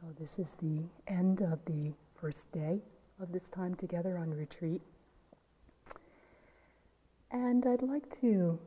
[0.00, 2.82] So, this is the end of the first day
[3.18, 4.82] of this time together on retreat.
[7.30, 8.58] And I'd like to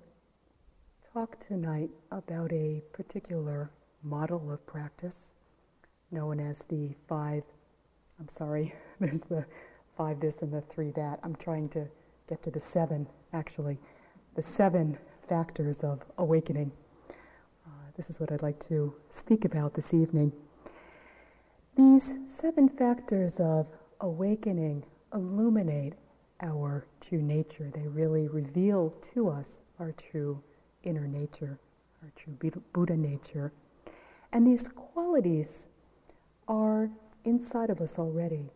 [1.14, 3.70] talk tonight about a particular
[4.02, 5.34] model of practice
[6.10, 7.44] known as the five,
[8.20, 9.46] I'm sorry, there's the
[9.96, 11.20] five this and the three that.
[11.22, 11.86] I'm trying to
[12.28, 13.78] get to the seven, actually.
[14.34, 16.72] The seven factors of awakening.
[17.68, 20.32] Uh, this is what I'd like to speak about this evening.
[21.76, 23.68] These seven factors of
[24.02, 24.84] awakening
[25.14, 25.94] illuminate
[26.42, 27.72] our true nature.
[27.74, 30.42] They really reveal to us our true
[30.84, 31.60] inner nature,
[32.04, 32.38] our true
[32.74, 33.52] Buddha nature.
[34.32, 35.68] And these qualities
[36.48, 36.90] are
[37.26, 38.52] inside of us already.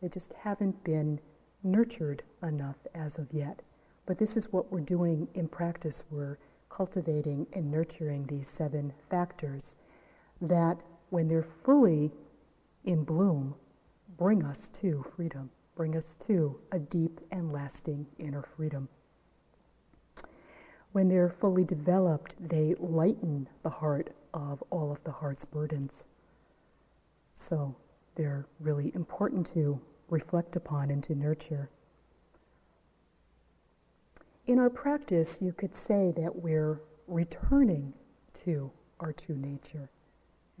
[0.00, 1.20] They just haven't been
[1.62, 3.60] nurtured enough as of yet.
[4.06, 6.02] But this is what we're doing in practice.
[6.10, 6.38] We're
[6.70, 9.74] cultivating and nurturing these seven factors
[10.40, 10.78] that,
[11.10, 12.10] when they're fully
[12.84, 13.54] in bloom
[14.16, 18.88] bring us to freedom, bring us to a deep and lasting inner freedom.
[20.92, 26.04] When they're fully developed, they lighten the heart of all of the heart's burdens.
[27.34, 27.76] So
[28.16, 31.70] they're really important to reflect upon and to nurture.
[34.46, 37.94] In our practice, you could say that we're returning
[38.44, 39.88] to our true nature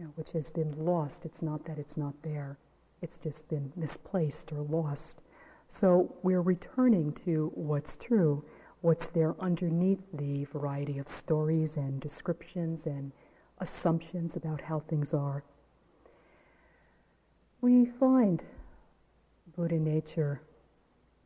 [0.00, 1.26] you know, which has been lost.
[1.26, 2.56] It's not that it's not there,
[3.02, 5.20] it's just been misplaced or lost.
[5.68, 8.42] So we're returning to what's true,
[8.80, 13.12] what's there underneath the variety of stories and descriptions and
[13.58, 15.44] assumptions about how things are.
[17.60, 18.42] We find
[19.54, 20.40] Buddha nature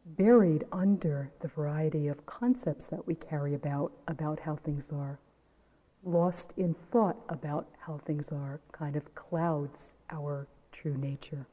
[0.04, 5.20] buried under the variety of concepts that we carry about about how things are
[6.04, 11.46] lost in thought about how things are kind of clouds our true nature.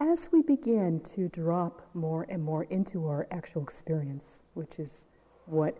[0.00, 5.04] As we begin to drop more and more into our actual experience, which is
[5.46, 5.78] what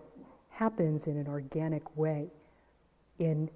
[0.51, 2.29] happens in an organic way
[3.19, 3.51] in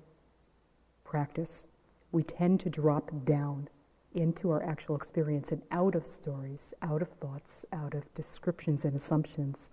[1.04, 1.66] practice,
[2.10, 3.68] we tend to drop down
[4.14, 8.96] into our actual experience and out of stories, out of thoughts, out of descriptions and
[8.96, 9.70] assumptions.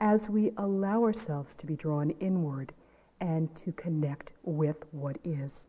[0.00, 2.72] As we allow ourselves to be drawn inward
[3.22, 5.68] and to connect with what is.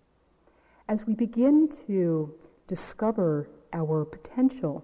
[0.89, 2.33] As we begin to
[2.67, 4.83] discover our potential,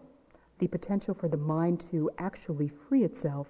[0.59, 3.47] the potential for the mind to actually free itself,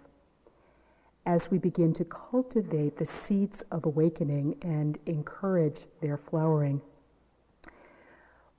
[1.26, 6.82] as we begin to cultivate the seeds of awakening and encourage their flowering,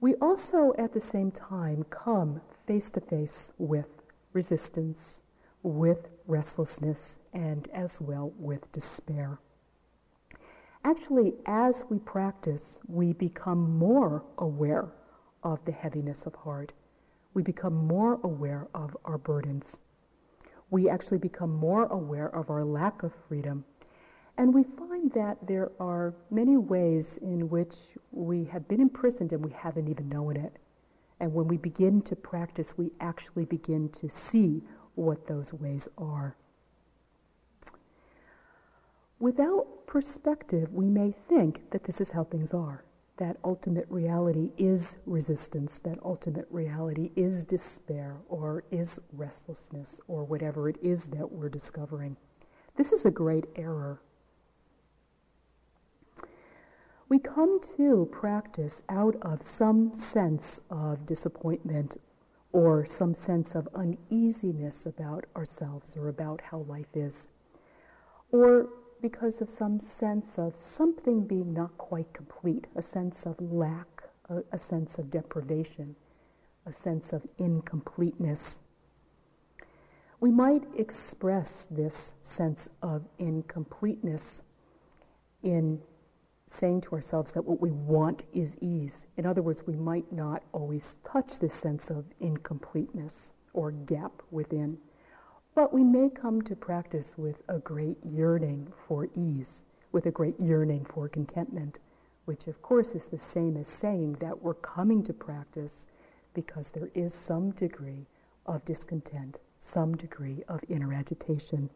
[0.00, 3.88] we also at the same time come face to face with
[4.34, 5.22] resistance,
[5.62, 9.38] with restlessness, and as well with despair.
[10.82, 14.88] Actually, as we practice, we become more aware
[15.42, 16.72] of the heaviness of heart.
[17.34, 19.78] We become more aware of our burdens.
[20.70, 23.64] We actually become more aware of our lack of freedom.
[24.38, 27.76] And we find that there are many ways in which
[28.10, 30.56] we have been imprisoned and we haven't even known it.
[31.20, 34.62] And when we begin to practice, we actually begin to see
[34.94, 36.36] what those ways are.
[39.20, 42.84] Without perspective, we may think that this is how things are,
[43.18, 50.70] that ultimate reality is resistance, that ultimate reality is despair or is restlessness or whatever
[50.70, 52.16] it is that we're discovering.
[52.76, 54.00] This is a great error.
[57.10, 61.98] We come to practice out of some sense of disappointment
[62.52, 67.26] or some sense of uneasiness about ourselves or about how life is.
[68.32, 68.70] Or
[69.00, 74.42] because of some sense of something being not quite complete, a sense of lack, a,
[74.52, 75.94] a sense of deprivation,
[76.66, 78.58] a sense of incompleteness.
[80.20, 84.42] We might express this sense of incompleteness
[85.42, 85.80] in
[86.50, 89.06] saying to ourselves that what we want is ease.
[89.16, 94.76] In other words, we might not always touch this sense of incompleteness or gap within.
[95.60, 99.62] But we may come to practice with a great yearning for ease,
[99.92, 101.80] with a great yearning for contentment,
[102.24, 105.86] which of course is the same as saying that we're coming to practice
[106.32, 108.06] because there is some degree
[108.46, 111.68] of discontent, some degree of inner agitation.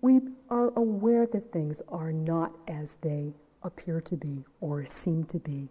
[0.00, 0.18] We
[0.48, 5.68] are aware that things are not as they appear to be or seem to be.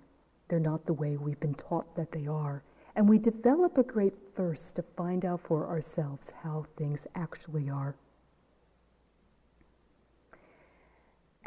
[0.48, 2.64] They're not the way we've been taught that they are.
[2.96, 7.96] And we develop a great thirst to find out for ourselves how things actually are.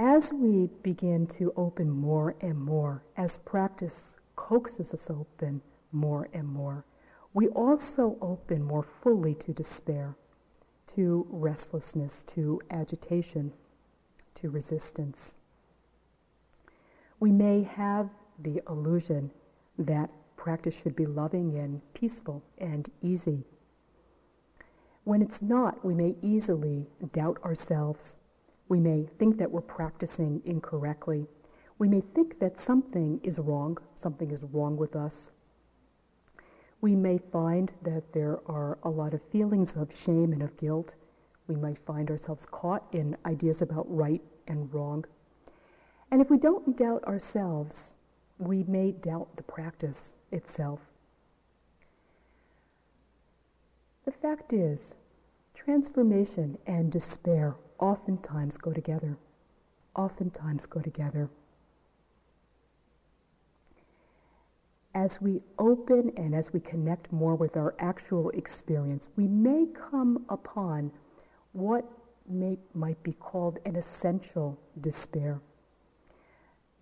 [0.03, 5.63] as we begin to open more and more, as practice coaxes us open
[5.93, 6.85] more and more,
[7.35, 10.17] we also open more fully to despair,
[10.89, 13.53] to restlessness, to agitation,
[14.35, 15.37] to resistance.
[17.21, 18.11] We may have
[18.41, 19.31] the illusion
[19.79, 20.11] that
[20.43, 23.45] practice should be loving and peaceful and easy.
[25.05, 28.17] When it's not, we may easily doubt ourselves.
[28.69, 31.29] We may think that we're practicing incorrectly.
[31.79, 35.31] We may think that something is wrong, something is wrong with us.
[36.81, 40.97] We may find that there are a lot of feelings of shame and of guilt.
[41.47, 45.05] We might find ourselves caught in ideas about right and wrong.
[46.11, 47.95] And if we don't doubt ourselves,
[48.39, 50.81] we may doubt the practice itself.
[54.05, 54.97] The fact is,
[55.55, 59.17] transformation and despair oftentimes go together.
[59.95, 61.29] Oftentimes go together.
[64.95, 70.25] As we open and as we connect more with our actual experience, we may come
[70.29, 70.91] upon
[71.53, 71.85] what
[72.29, 75.41] may, might be called an essential despair.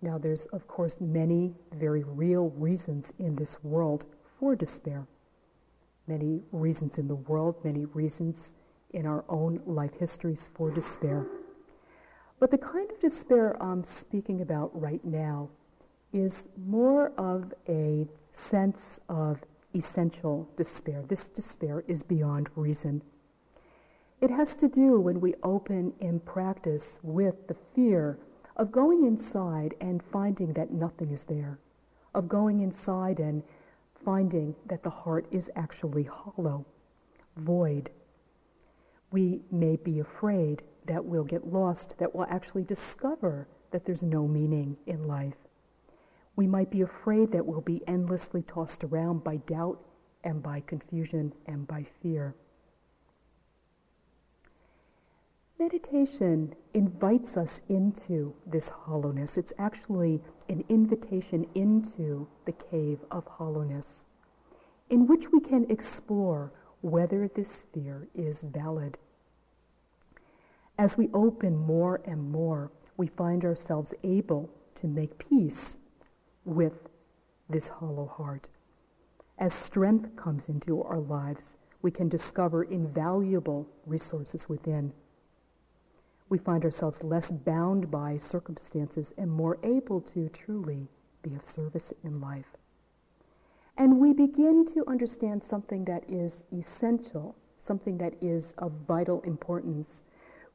[0.01, 4.05] Now, there's, of course, many very real reasons in this world
[4.39, 5.05] for despair.
[6.07, 8.53] Many reasons in the world, many reasons
[8.93, 11.25] in our own life histories for despair.
[12.39, 15.49] But the kind of despair I'm speaking about right now
[16.11, 19.39] is more of a sense of
[19.75, 21.03] essential despair.
[21.07, 23.03] This despair is beyond reason.
[24.19, 28.17] It has to do when we open in practice with the fear
[28.61, 31.57] of going inside and finding that nothing is there,
[32.13, 33.41] of going inside and
[34.05, 36.63] finding that the heart is actually hollow,
[37.37, 37.89] void.
[39.09, 44.27] We may be afraid that we'll get lost, that we'll actually discover that there's no
[44.27, 45.47] meaning in life.
[46.35, 49.79] We might be afraid that we'll be endlessly tossed around by doubt
[50.23, 52.35] and by confusion and by fear.
[55.61, 59.37] Meditation invites us into this hollowness.
[59.37, 60.19] It's actually
[60.49, 64.03] an invitation into the cave of hollowness,
[64.89, 68.97] in which we can explore whether this fear is valid.
[70.79, 75.77] As we open more and more, we find ourselves able to make peace
[76.43, 76.89] with
[77.51, 78.49] this hollow heart.
[79.37, 84.91] As strength comes into our lives, we can discover invaluable resources within
[86.31, 90.87] we find ourselves less bound by circumstances and more able to truly
[91.21, 92.55] be of service in life.
[93.77, 100.03] And we begin to understand something that is essential, something that is of vital importance,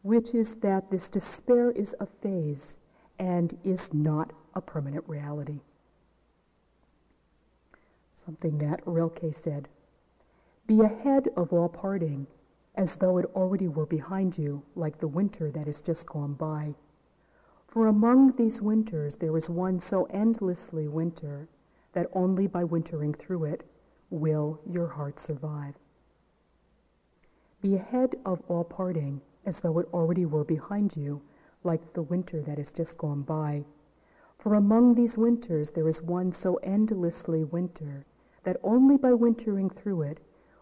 [0.00, 2.78] which is that this despair is a phase
[3.18, 5.60] and is not a permanent reality.
[8.14, 9.68] Something that Rilke said,
[10.66, 12.26] be ahead of all parting
[12.76, 16.74] as though it already were behind you, like the winter that has just gone by.
[17.66, 21.48] For among these winters there is one so endlessly winter
[21.92, 23.64] that only by wintering through it
[24.10, 25.74] will your heart survive.
[27.62, 31.22] Be ahead of all parting, as though it already were behind you,
[31.64, 33.64] like the winter that has just gone by.
[34.38, 38.04] For among these winters there is one so endlessly winter
[38.44, 40.20] that only by wintering through it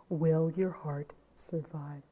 [0.09, 2.03] will your heart survive.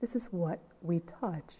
[0.00, 1.54] This is what we touch,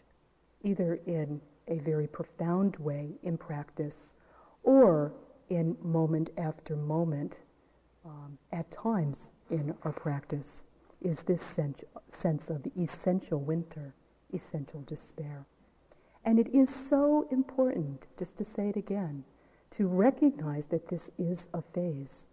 [0.62, 4.14] either in a very profound way in practice
[4.62, 5.12] or
[5.49, 7.38] in moment after moment
[8.04, 10.62] um, at times in our practice,
[11.00, 13.94] is this sense, sense of the essential winter,
[14.33, 15.47] essential despair.
[16.25, 19.25] And it is so important, just to say it again,
[19.73, 22.26] to recognize that this is a phase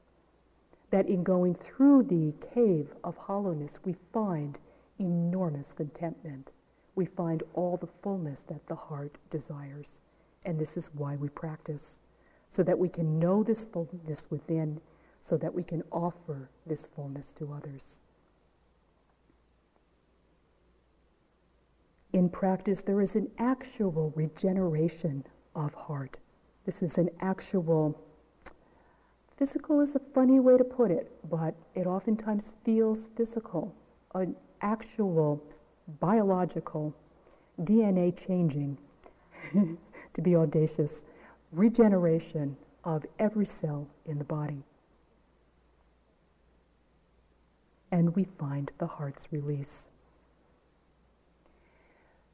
[0.91, 4.59] that in going through the cave of hollowness, we find
[4.99, 6.51] enormous contentment.
[6.95, 9.99] We find all the fullness that the heart desires.
[10.45, 11.99] And this is why we practice,
[12.49, 14.79] so that we can know this fullness within,
[15.21, 17.99] so that we can offer this fullness to others.
[22.13, 25.23] In practice, there is an actual regeneration
[25.55, 26.19] of heart.
[26.65, 27.97] This is an actual
[29.41, 33.73] Physical is a funny way to put it, but it oftentimes feels physical,
[34.13, 35.41] an actual
[35.99, 36.93] biological
[37.59, 38.77] DNA changing,
[40.13, 41.01] to be audacious,
[41.51, 44.61] regeneration of every cell in the body.
[47.91, 49.87] And we find the heart's release.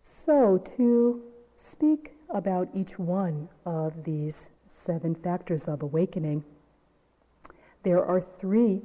[0.01, 1.23] So, to
[1.55, 6.43] speak about each one of these seven factors of awakening,
[7.87, 8.81] there are three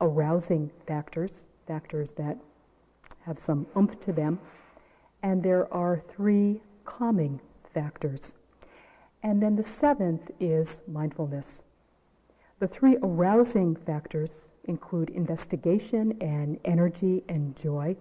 [0.00, 2.38] arousing factors, factors that
[3.26, 4.38] have some oomph to them,
[5.24, 7.40] and there are three calming
[7.74, 8.34] factors.
[9.24, 11.62] And then the seventh is mindfulness.
[12.60, 17.96] The three arousing factors include investigation and energy and joy.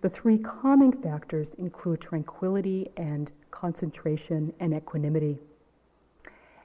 [0.00, 5.40] The three calming factors include tranquility and concentration and equanimity.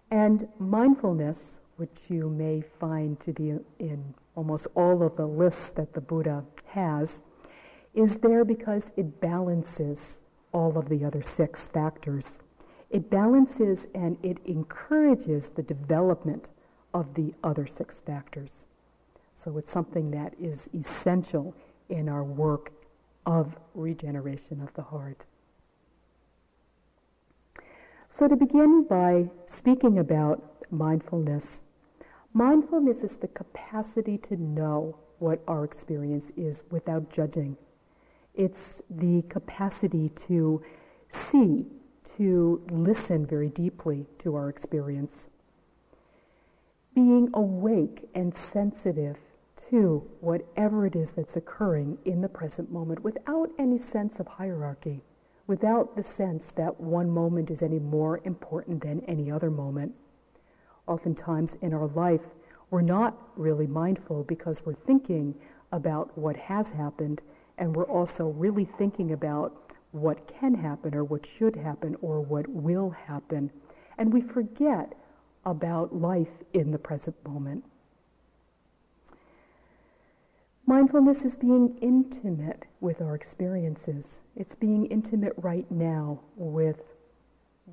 [0.09, 5.93] And mindfulness, which you may find to be in almost all of the lists that
[5.93, 7.21] the Buddha has,
[7.93, 10.19] is there because it balances
[10.51, 12.39] all of the other six factors.
[12.89, 16.49] It balances and it encourages the development
[16.93, 18.65] of the other six factors.
[19.35, 21.53] So it's something that is essential
[21.89, 22.71] in our work
[23.25, 25.25] of regeneration of the heart.
[28.09, 30.41] So, to begin by speaking about
[30.71, 31.59] mindfulness,
[32.35, 37.57] mindfulness is the capacity to know what our experience is without judging.
[38.35, 40.61] It's the capacity to
[41.07, 41.65] see,
[42.17, 45.29] to listen very deeply to our experience.
[46.93, 49.15] Being awake and sensitive
[49.69, 55.01] to whatever it is that's occurring in the present moment without any sense of hierarchy,
[55.47, 59.93] without the sense that one moment is any more important than any other moment.
[60.87, 62.21] Oftentimes in our life,
[62.69, 65.35] we're not really mindful because we're thinking
[65.71, 67.21] about what has happened
[67.57, 72.47] and we're also really thinking about what can happen or what should happen or what
[72.49, 73.49] will happen.
[73.97, 74.93] And we forget
[75.45, 77.63] about life in the present moment.
[80.67, 84.19] Mindfulness is being intimate with our experiences.
[84.35, 86.81] It's being intimate right now with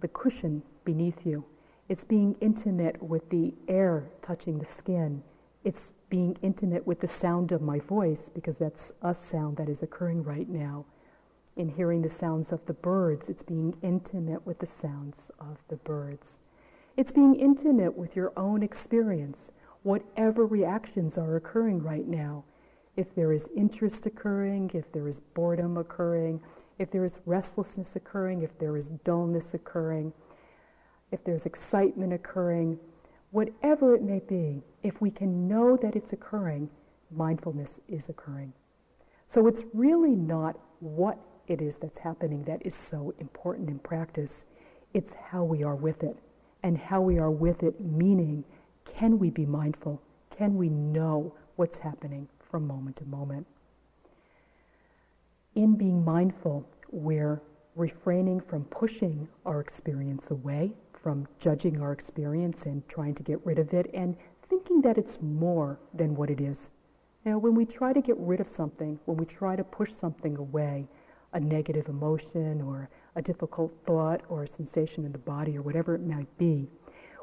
[0.00, 1.44] the cushion beneath you.
[1.92, 5.22] It's being intimate with the air touching the skin.
[5.62, 9.82] It's being intimate with the sound of my voice because that's a sound that is
[9.82, 10.86] occurring right now.
[11.54, 15.76] In hearing the sounds of the birds, it's being intimate with the sounds of the
[15.76, 16.38] birds.
[16.96, 22.44] It's being intimate with your own experience, whatever reactions are occurring right now
[22.96, 26.40] if there is interest occurring, if there is boredom occurring,
[26.78, 30.12] if there is restlessness occurring, if there is dullness occurring,
[31.12, 32.78] if there's excitement occurring,
[33.30, 36.68] whatever it may be, if we can know that it's occurring,
[37.10, 38.52] mindfulness is occurring.
[39.28, 44.44] So it's really not what it is that's happening that is so important in practice.
[44.94, 46.16] It's how we are with it.
[46.64, 48.44] And how we are with it, meaning,
[48.84, 50.00] can we be mindful?
[50.36, 52.28] Can we know what's happening?
[52.52, 53.46] from moment to moment.
[55.54, 57.40] In being mindful, we're
[57.74, 60.72] refraining from pushing our experience away,
[61.02, 65.20] from judging our experience and trying to get rid of it, and thinking that it's
[65.20, 66.70] more than what it is.
[67.24, 70.36] Now, when we try to get rid of something, when we try to push something
[70.36, 70.88] away,
[71.32, 75.94] a negative emotion or a difficult thought or a sensation in the body or whatever
[75.94, 76.68] it might be,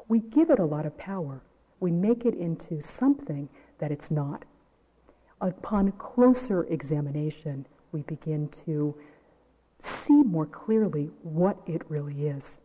[0.08, 1.42] we give it a lot of power.
[1.80, 4.44] We make it into something that it's not
[5.40, 8.94] upon closer examination, we begin to
[9.78, 12.58] see more clearly what it really is.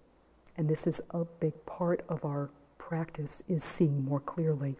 [0.58, 4.76] And this is a big part of our practice is seeing more clearly.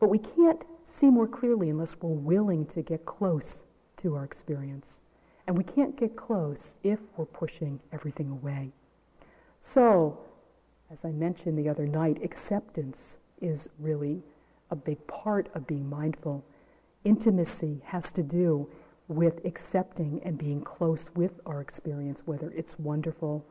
[0.00, 3.58] But we can't see more clearly unless we're willing to get close
[3.98, 5.00] to our experience.
[5.46, 8.72] And we can't get close if we're pushing everything away.
[9.60, 10.18] So,
[10.90, 14.22] as I mentioned the other night, acceptance is really
[14.70, 16.44] a big part of being mindful.
[17.04, 18.68] Intimacy has to do
[19.08, 23.44] with accepting and being close with our experience, whether it's wonderful,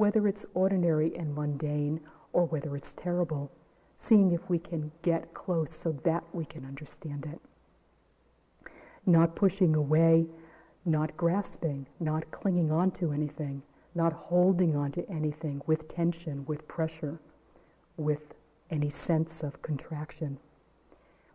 [0.00, 2.00] whether it's ordinary and mundane,
[2.32, 3.52] or whether it's terrible,
[3.98, 7.38] seeing if we can get close so that we can understand it.
[9.04, 10.26] Not pushing away,
[10.86, 13.62] not grasping, not clinging on to anything,
[13.94, 17.20] not holding on to anything with tension, with pressure,
[17.98, 18.32] with
[18.70, 20.38] any sense of contraction.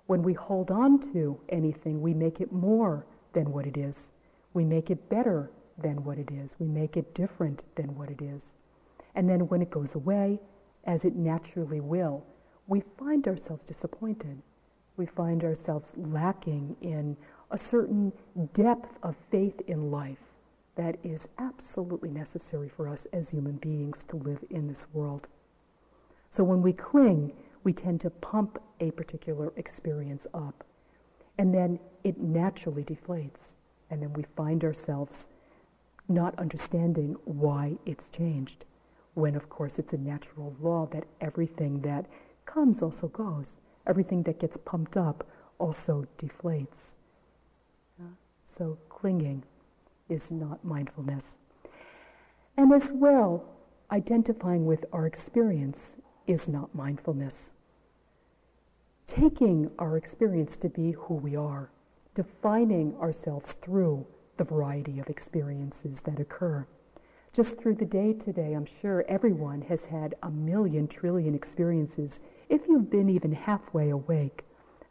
[0.07, 4.09] When we hold on to anything, we make it more than what it is.
[4.55, 6.55] We make it better than what it is.
[6.59, 8.53] We make it different than what it is.
[9.15, 10.39] And then when it goes away,
[10.85, 12.23] as it naturally will,
[12.67, 14.41] we find ourselves disappointed.
[14.97, 17.17] We find ourselves lacking in
[17.51, 18.11] a certain
[18.53, 20.17] depth of faith in life
[20.75, 25.27] that is absolutely necessary for us as human beings to live in this world.
[26.29, 30.65] So when we cling, we tend to pump a particular experience up.
[31.37, 33.55] And then it naturally deflates.
[33.89, 35.27] And then we find ourselves
[36.07, 38.65] not understanding why it's changed,
[39.13, 42.05] when of course it's a natural law that everything that
[42.45, 43.53] comes also goes.
[43.87, 45.27] Everything that gets pumped up
[45.59, 46.93] also deflates.
[48.43, 49.43] So clinging
[50.09, 51.37] is not mindfulness.
[52.57, 53.43] And as well,
[53.91, 55.97] identifying with our experience
[56.27, 57.51] is not mindfulness.
[59.07, 61.69] Taking our experience to be who we are,
[62.13, 64.05] defining ourselves through
[64.37, 66.65] the variety of experiences that occur.
[67.33, 72.61] Just through the day today, I'm sure everyone has had a million trillion experiences if
[72.67, 74.45] you've been even halfway awake.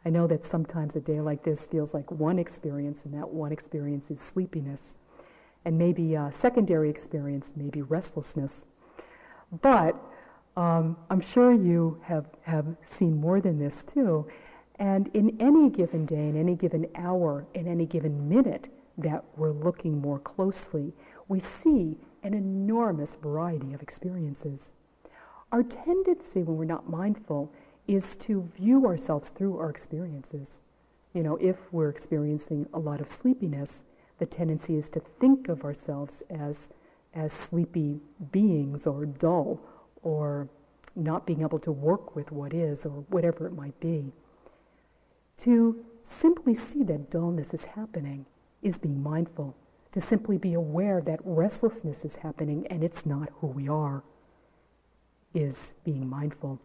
[0.05, 3.51] I know that sometimes a day like this feels like one experience, and that one
[3.51, 4.93] experience is sleepiness.
[5.65, 8.65] And maybe a secondary experience, maybe restlessness.
[9.63, 9.95] But
[10.55, 14.27] um, I'm sure you have, have seen more than this too.
[14.77, 19.51] And in any given day, in any given hour, in any given minute that we're
[19.51, 20.93] looking more closely,
[21.27, 24.71] we see an enormous variety of experiences.
[25.51, 27.51] Our tendency when we're not mindful
[27.87, 30.59] is to view ourselves through our experiences.
[31.13, 33.83] You know, if we're experiencing a lot of sleepiness,
[34.17, 36.69] the tendency is to think of ourselves as,
[37.13, 37.99] as sleepy
[38.31, 39.59] beings or dull
[40.01, 40.49] or
[40.95, 44.11] not being able to work with what is or whatever it might be.
[45.39, 48.25] To simply see that dullness is happening
[48.65, 49.55] is being mindful.
[49.91, 54.03] To simply be aware that restlessness is happening and it's not who we are
[55.33, 56.59] is being mindful.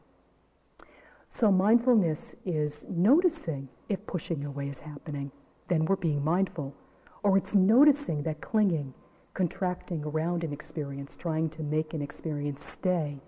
[1.28, 5.30] So, mindfulness is noticing if pushing away is happening,
[5.68, 6.74] then we're being mindful.
[7.22, 8.94] Or it's noticing that clinging,
[9.34, 13.18] contracting around an experience, trying to make an experience stay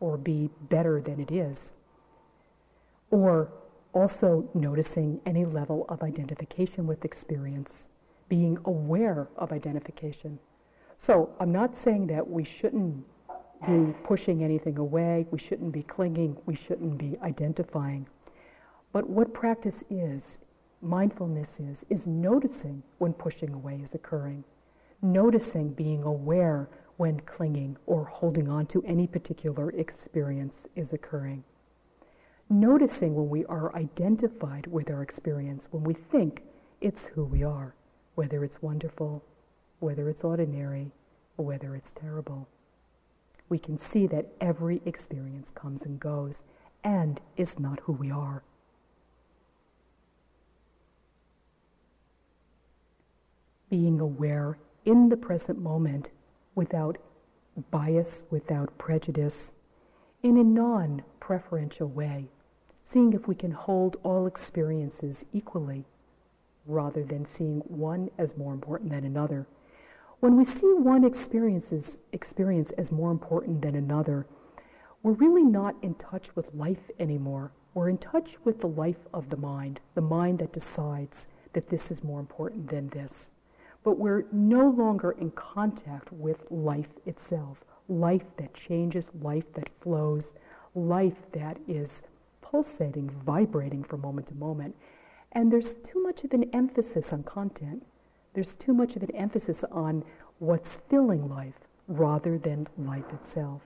[0.00, 1.72] or be better than it is.
[3.10, 3.52] Or
[3.92, 7.86] also noticing any level of identification with experience,
[8.32, 10.38] being aware of identification.
[10.96, 13.04] So, I'm not saying that we shouldn't
[13.66, 18.08] be pushing anything away, we shouldn't be clinging, we shouldn't be identifying.
[18.90, 20.38] But what practice is,
[20.80, 24.44] mindfulness is, is noticing when pushing away is occurring,
[25.02, 31.44] noticing being aware when clinging or holding on to any particular experience is occurring.
[32.48, 36.44] Noticing when we are identified with our experience, when we think
[36.80, 37.74] it's who we are,
[38.14, 39.24] whether it's wonderful,
[39.80, 40.92] whether it's ordinary,
[41.36, 42.48] or whether it's terrible
[43.52, 46.40] we can see that every experience comes and goes
[46.82, 48.42] and is not who we are.
[53.68, 56.08] Being aware in the present moment
[56.54, 56.96] without
[57.70, 59.50] bias, without prejudice,
[60.22, 62.30] in a non preferential way,
[62.86, 65.84] seeing if we can hold all experiences equally
[66.66, 69.46] rather than seeing one as more important than another.
[70.20, 74.26] When we see one experiences, experience as more important than another,
[75.02, 77.50] we're really not in touch with life anymore.
[77.74, 81.90] We're in touch with the life of the mind, the mind that decides that this
[81.90, 83.30] is more important than this.
[83.82, 90.34] But we're no longer in contact with life itself, life that changes, life that flows,
[90.74, 92.02] life that is
[92.40, 94.76] pulsating, vibrating from moment to moment.
[95.32, 97.84] And there's too much of an emphasis on content.
[98.34, 100.04] There's too much of an emphasis on
[100.38, 101.54] what's filling life
[101.88, 103.62] rather than life itself.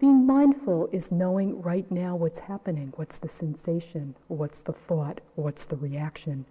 [0.00, 5.64] Being mindful is knowing right now what's happening, what's the sensation, what's the thought, what's
[5.64, 6.46] the reaction.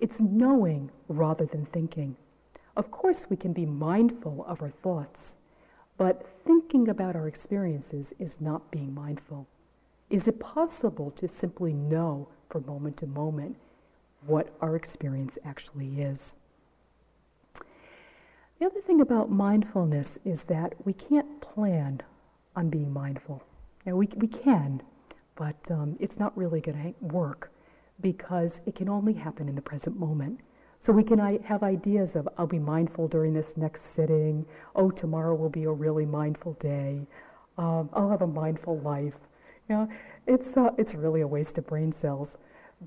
[0.00, 2.16] It's knowing rather than thinking.
[2.76, 5.34] Of course, we can be mindful of our thoughts,
[5.96, 9.46] but thinking about our experiences is not being mindful.
[10.10, 13.56] Is it possible to simply know from moment to moment
[14.26, 16.32] what our experience actually is.
[18.58, 22.02] The other thing about mindfulness is that we can't plan
[22.56, 23.42] on being mindful.
[23.86, 24.82] Now, we, we can,
[25.36, 27.52] but um, it's not really going to work
[28.00, 30.40] because it can only happen in the present moment.
[30.80, 34.46] So we can have ideas of, I'll be mindful during this next sitting.
[34.76, 37.06] Oh, tomorrow will be a really mindful day.
[37.56, 39.14] Um, I'll have a mindful life.
[39.68, 39.88] You know,
[40.26, 42.38] it's, uh, it's really a waste of brain cells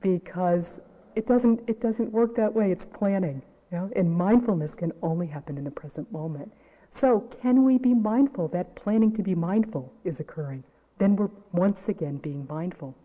[0.01, 0.79] because
[1.15, 2.71] it doesn't, it doesn't work that way.
[2.71, 3.41] It's planning.
[3.71, 3.91] You know?
[3.95, 6.51] And mindfulness can only happen in the present moment.
[6.89, 10.63] So, can we be mindful that planning to be mindful is occurring?
[10.97, 12.95] Then we're once again being mindful.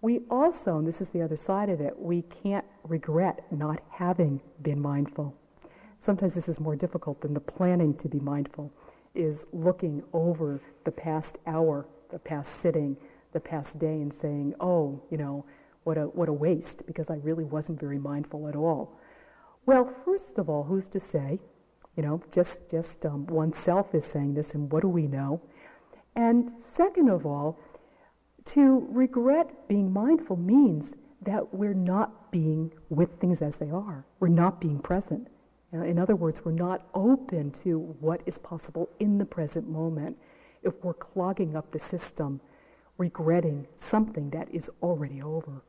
[0.00, 4.40] We also, and this is the other side of it, we can't regret not having
[4.62, 5.34] been mindful.
[5.98, 8.70] Sometimes this is more difficult than the planning to be mindful,
[9.14, 12.96] is looking over the past hour, the past sitting,
[13.34, 15.44] the past day, and saying, oh, you know,
[15.82, 18.98] what a, what a waste, because I really wasn't very mindful at all.
[19.66, 21.38] Well, first of all, who's to say?
[21.96, 25.42] You know, just, just um, oneself is saying this, and what do we know?
[26.16, 27.58] And second of all,
[28.46, 34.04] to regret being mindful means that we're not being with things as they are.
[34.20, 35.28] We're not being present.
[35.72, 40.16] In other words, we're not open to what is possible in the present moment
[40.62, 42.40] if we're clogging up the system,
[42.98, 45.62] regretting something that is already over.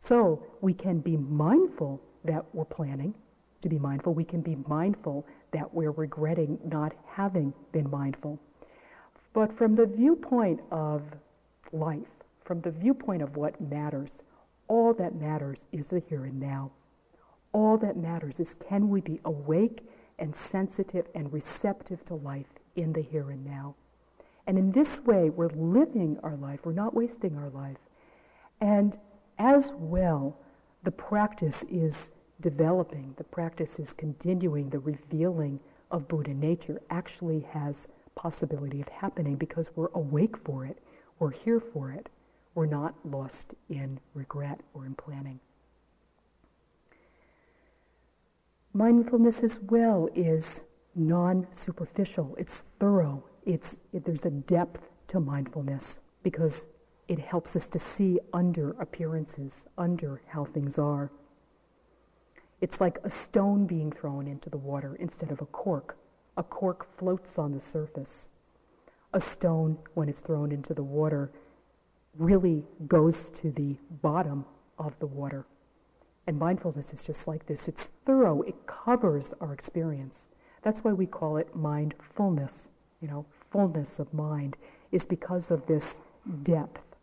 [0.00, 3.14] So we can be mindful that we're planning
[3.62, 4.12] to be mindful.
[4.12, 8.38] We can be mindful that we're regretting not having been mindful.
[9.32, 11.02] But from the viewpoint of
[11.72, 12.06] life,
[12.44, 14.16] from the viewpoint of what matters,
[14.68, 16.70] all that matters is the here and now.
[17.52, 19.80] All that matters is can we be awake
[20.18, 23.74] and sensitive and receptive to life in the here and now.
[24.46, 27.78] And in this way, we're living our life, we're not wasting our life.
[28.60, 28.98] And
[29.38, 30.38] as well,
[30.82, 37.88] the practice is developing, the practice is continuing, the revealing of Buddha nature actually has
[38.14, 40.78] possibility of happening because we're awake for it,
[41.18, 42.08] we're here for it,
[42.54, 45.40] we're not lost in regret or in planning.
[48.72, 50.62] Mindfulness as well is
[50.94, 56.66] non-superficial, it's thorough, it's, it, there's a depth to mindfulness because
[57.08, 61.10] it helps us to see under appearances, under how things are.
[62.60, 65.98] It's like a stone being thrown into the water instead of a cork.
[66.36, 68.28] A cork floats on the surface.
[69.12, 71.30] A stone, when it's thrown into the water,
[72.16, 74.44] really goes to the bottom
[74.78, 75.46] of the water.
[76.26, 77.68] And mindfulness is just like this.
[77.68, 78.42] It's thorough.
[78.42, 80.26] It covers our experience.
[80.62, 82.70] That's why we call it mindfulness.
[83.04, 84.56] You know, fullness of mind
[84.90, 86.00] is because of this
[86.42, 86.96] depth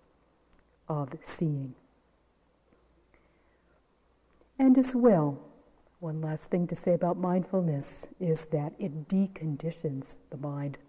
[0.89, 1.75] of seeing.
[4.57, 5.37] And as well,
[5.99, 10.79] one last thing to say about mindfulness is that it deconditions the mind.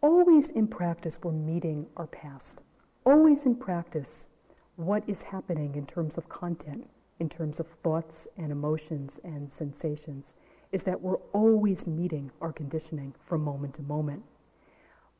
[0.00, 2.62] Always in practice, we're meeting our past.
[3.04, 4.28] Always in practice,
[4.76, 6.88] what is happening in terms of content,
[7.20, 10.32] in terms of thoughts and emotions and sensations,
[10.72, 14.22] is that we're always meeting our conditioning from moment to moment.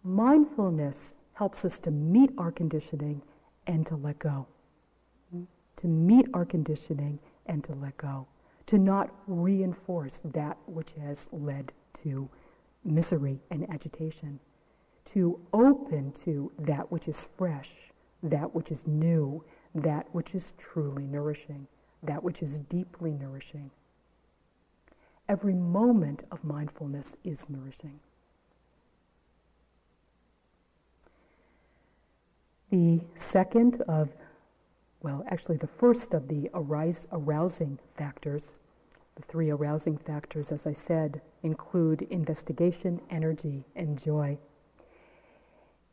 [0.09, 3.21] Mindfulness helps us to meet our conditioning
[3.67, 4.47] and to let go.
[5.77, 8.27] To meet our conditioning and to let go.
[8.69, 11.73] To not reinforce that which has led
[12.05, 12.27] to
[12.87, 14.41] misery and agitation.
[15.13, 17.71] To open to that which is fresh,
[18.23, 19.45] that which is new,
[19.75, 21.67] that which is truly nourishing,
[22.03, 23.71] that which is deeply nourishing.
[25.29, 28.01] Every moment of mindfulness is nourishing.
[32.71, 34.11] The second of,
[35.03, 38.57] well, actually the first of the arise, arousing factors,
[39.17, 44.39] the three arousing factors, as I said, include investigation, energy, and joy.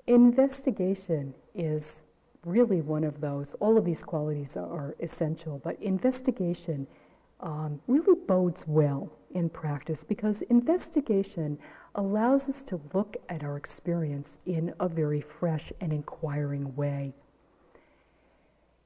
[0.07, 2.01] Investigation is
[2.43, 3.55] really one of those.
[3.59, 6.87] All of these qualities are essential, but investigation
[7.39, 11.57] um, really bodes well in practice because investigation
[11.95, 17.13] allows us to look at our experience in a very fresh and inquiring way.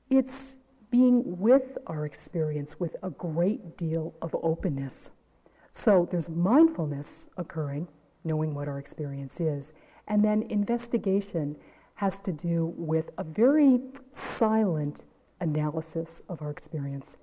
[0.09, 0.57] It's
[0.91, 5.11] being with our experience with a great deal of openness.
[5.71, 7.87] So there's mindfulness occurring,
[8.23, 9.73] knowing what our experience is,
[10.07, 11.55] and then investigation
[11.95, 13.79] has to do with a very
[14.11, 15.03] silent
[15.41, 17.17] analysis of our experience.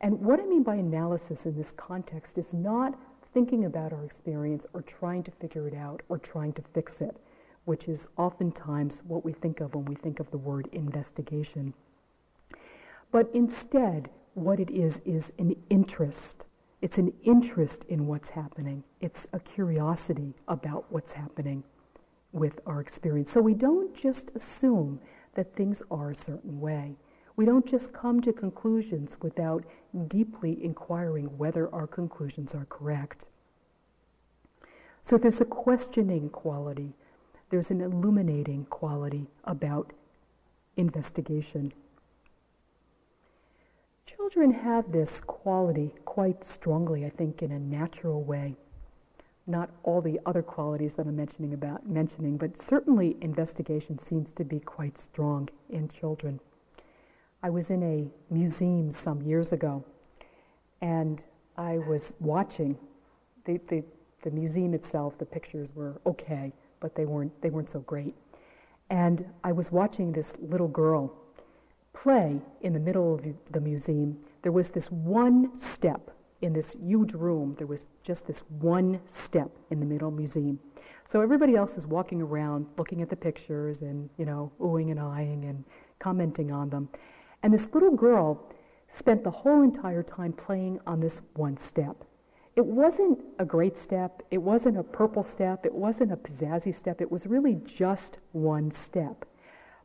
[0.00, 2.94] And what I mean by analysis in this context is not
[3.38, 7.16] thinking about our experience or trying to figure it out or trying to fix it,
[7.66, 11.72] which is oftentimes what we think of when we think of the word investigation.
[13.12, 16.46] But instead, what it is is an interest.
[16.82, 18.82] It's an interest in what's happening.
[19.00, 21.62] It's a curiosity about what's happening
[22.32, 23.30] with our experience.
[23.30, 24.98] So we don't just assume
[25.36, 26.96] that things are a certain way.
[27.36, 29.62] We don't just come to conclusions without
[30.06, 33.26] deeply inquiring whether our conclusions are correct.
[35.00, 36.92] So there's a questioning quality,
[37.50, 39.92] there's an illuminating quality about
[40.76, 41.72] investigation.
[44.06, 48.56] Children have this quality quite strongly, I think, in a natural way.
[49.46, 54.44] Not all the other qualities that I'm mentioning about mentioning, but certainly investigation seems to
[54.44, 56.40] be quite strong in children.
[57.42, 59.84] I was in a museum some years ago,
[60.80, 61.24] and
[61.56, 62.76] I was watching.
[63.44, 63.84] The, the,
[64.22, 68.14] the museum itself, the pictures were okay, but they weren't, they weren't so great.
[68.90, 71.14] And I was watching this little girl
[71.92, 74.18] play in the middle of the museum.
[74.42, 79.50] There was this one step in this huge room, there was just this one step
[79.70, 80.58] in the middle museum.
[81.04, 85.00] So everybody else is walking around looking at the pictures and, you know, oohing and
[85.00, 85.64] eyeing and
[85.98, 86.88] commenting on them.
[87.48, 88.46] And this little girl
[88.88, 92.04] spent the whole entire time playing on this one step.
[92.56, 97.00] It wasn't a great step, it wasn't a purple step, it wasn't a pizzazzy step,
[97.00, 99.24] it was really just one step.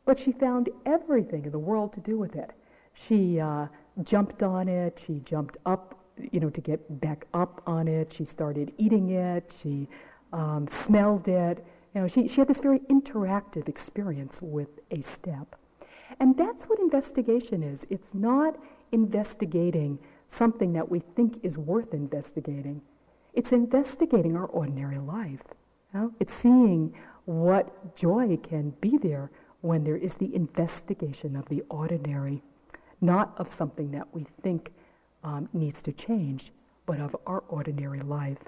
[0.04, 2.50] But she found everything in the world to do with it.
[2.92, 3.68] She uh,
[4.02, 8.26] jumped on it, she jumped up, you know, to get back up on it, she
[8.26, 9.88] started eating it, she
[10.34, 11.64] um, smelled it.
[11.94, 15.56] You know, she, she had this very interactive experience with a step.
[16.20, 17.86] And that's what investigation is.
[17.90, 18.56] It's not
[18.92, 19.98] investigating
[20.28, 22.80] something that we think is worth investigating.
[23.34, 25.42] It's investigating our ordinary life.
[25.92, 26.12] You know?
[26.20, 32.42] It's seeing what joy can be there when there is the investigation of the ordinary,
[33.00, 34.70] not of something that we think
[35.22, 36.52] um, needs to change,
[36.86, 38.38] but of our ordinary life.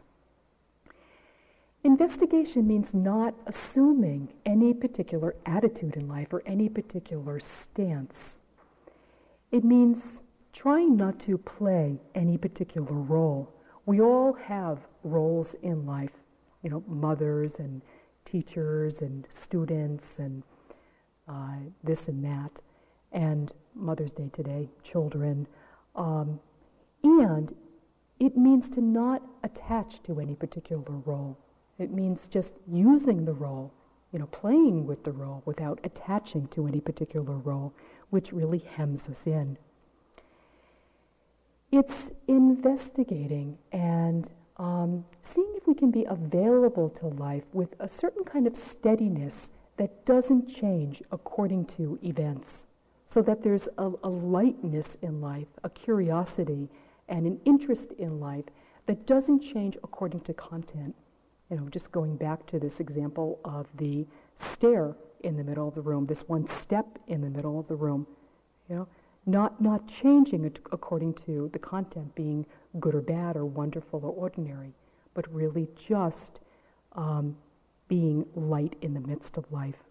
[1.86, 8.38] Investigation means not assuming any particular attitude in life or any particular stance.
[9.52, 10.20] It means
[10.52, 13.54] trying not to play any particular role.
[13.84, 16.10] We all have roles in life,
[16.64, 17.82] you know, mothers and
[18.24, 20.42] teachers and students and
[21.28, 22.62] uh, this and that,
[23.12, 25.46] and Mother's Day today, children.
[25.94, 26.40] Um,
[27.04, 27.54] and
[28.18, 31.38] it means to not attach to any particular role.
[31.78, 33.72] It means just using the role,
[34.12, 37.74] you know, playing with the role without attaching to any particular role,
[38.10, 39.58] which really hems us in.
[41.70, 48.24] It's investigating and um, seeing if we can be available to life with a certain
[48.24, 52.64] kind of steadiness that doesn't change according to events,
[53.04, 56.70] so that there's a, a lightness in life, a curiosity,
[57.08, 58.46] and an interest in life
[58.86, 60.94] that doesn't change according to content
[61.50, 65.74] you know, just going back to this example of the stair in the middle of
[65.74, 68.06] the room, this one step in the middle of the room,
[68.68, 68.88] you know,
[69.26, 72.46] not, not changing according to the content being
[72.78, 74.72] good or bad or wonderful or ordinary,
[75.14, 76.40] but really just
[76.94, 77.36] um,
[77.88, 79.82] being light in the midst of life.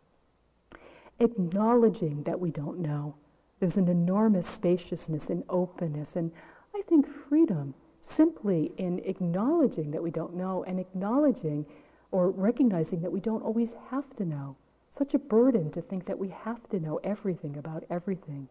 [1.19, 3.15] Acknowledging that we don't know.
[3.59, 6.31] There's an enormous spaciousness and openness and
[6.73, 7.73] I think freedom
[8.09, 11.65] simply in acknowledging that we don't know and acknowledging
[12.11, 14.55] or recognizing that we don't always have to know.
[14.91, 18.47] Such a burden to think that we have to know everything about everything.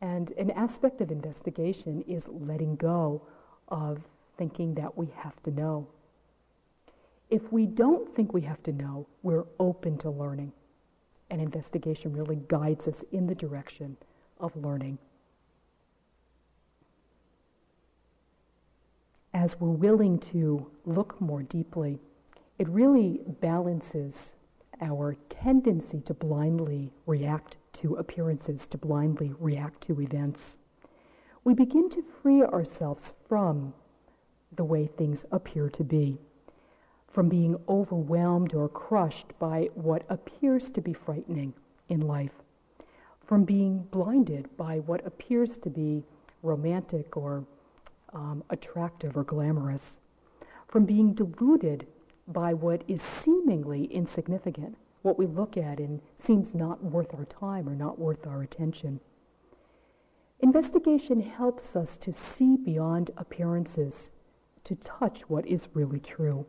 [0.00, 3.22] And an aspect of investigation is letting go
[3.68, 4.00] of
[4.38, 5.86] thinking that we have to know.
[7.28, 10.52] If we don't think we have to know, we're open to learning.
[11.28, 13.98] And investigation really guides us in the direction
[14.40, 14.98] of learning.
[19.40, 21.98] As we're willing to look more deeply,
[22.58, 24.34] it really balances
[24.82, 30.58] our tendency to blindly react to appearances, to blindly react to events.
[31.42, 33.72] We begin to free ourselves from
[34.54, 36.18] the way things appear to be,
[37.08, 41.54] from being overwhelmed or crushed by what appears to be frightening
[41.88, 42.42] in life,
[43.24, 46.04] from being blinded by what appears to be
[46.42, 47.46] romantic or
[48.12, 49.98] um, attractive or glamorous,
[50.68, 51.86] from being deluded
[52.26, 57.68] by what is seemingly insignificant, what we look at and seems not worth our time
[57.68, 59.00] or not worth our attention.
[60.40, 64.10] Investigation helps us to see beyond appearances,
[64.64, 66.46] to touch what is really true.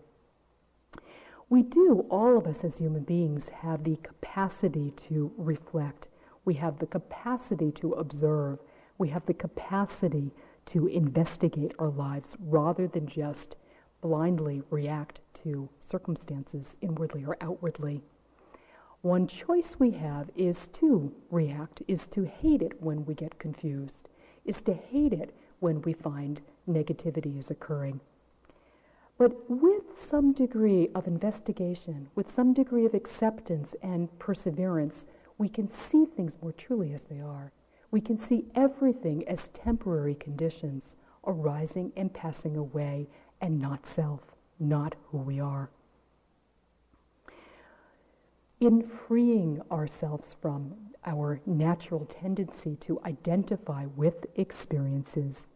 [1.50, 6.08] We do, all of us as human beings, have the capacity to reflect.
[6.46, 8.60] We have the capacity to observe.
[8.98, 10.32] We have the capacity
[10.68, 13.56] to investigate our lives rather than just
[14.02, 18.02] blindly react to circumstances inwardly or outwardly.
[19.02, 24.10] One choice we have is to react, is to hate it when we get confused,
[24.46, 28.00] is to hate it when we find negativity is occurring.
[29.18, 35.06] But with some degree of investigation, with some degree of acceptance and perseverance,
[35.38, 37.52] we can see things more truly as they are
[37.92, 40.96] we can see everything as temporary conditions
[41.28, 43.08] arising and passing away
[43.42, 44.22] and not self,
[44.60, 45.70] not who we are.
[48.60, 50.76] In freeing ourselves from
[51.06, 55.48] our natural tendency to identify with experiences,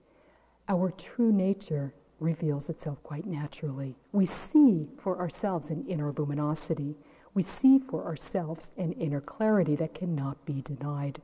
[0.68, 3.96] our true nature reveals itself quite naturally.
[4.12, 6.96] We see for ourselves an inner luminosity.
[7.34, 11.22] We see for ourselves an inner clarity that cannot be denied.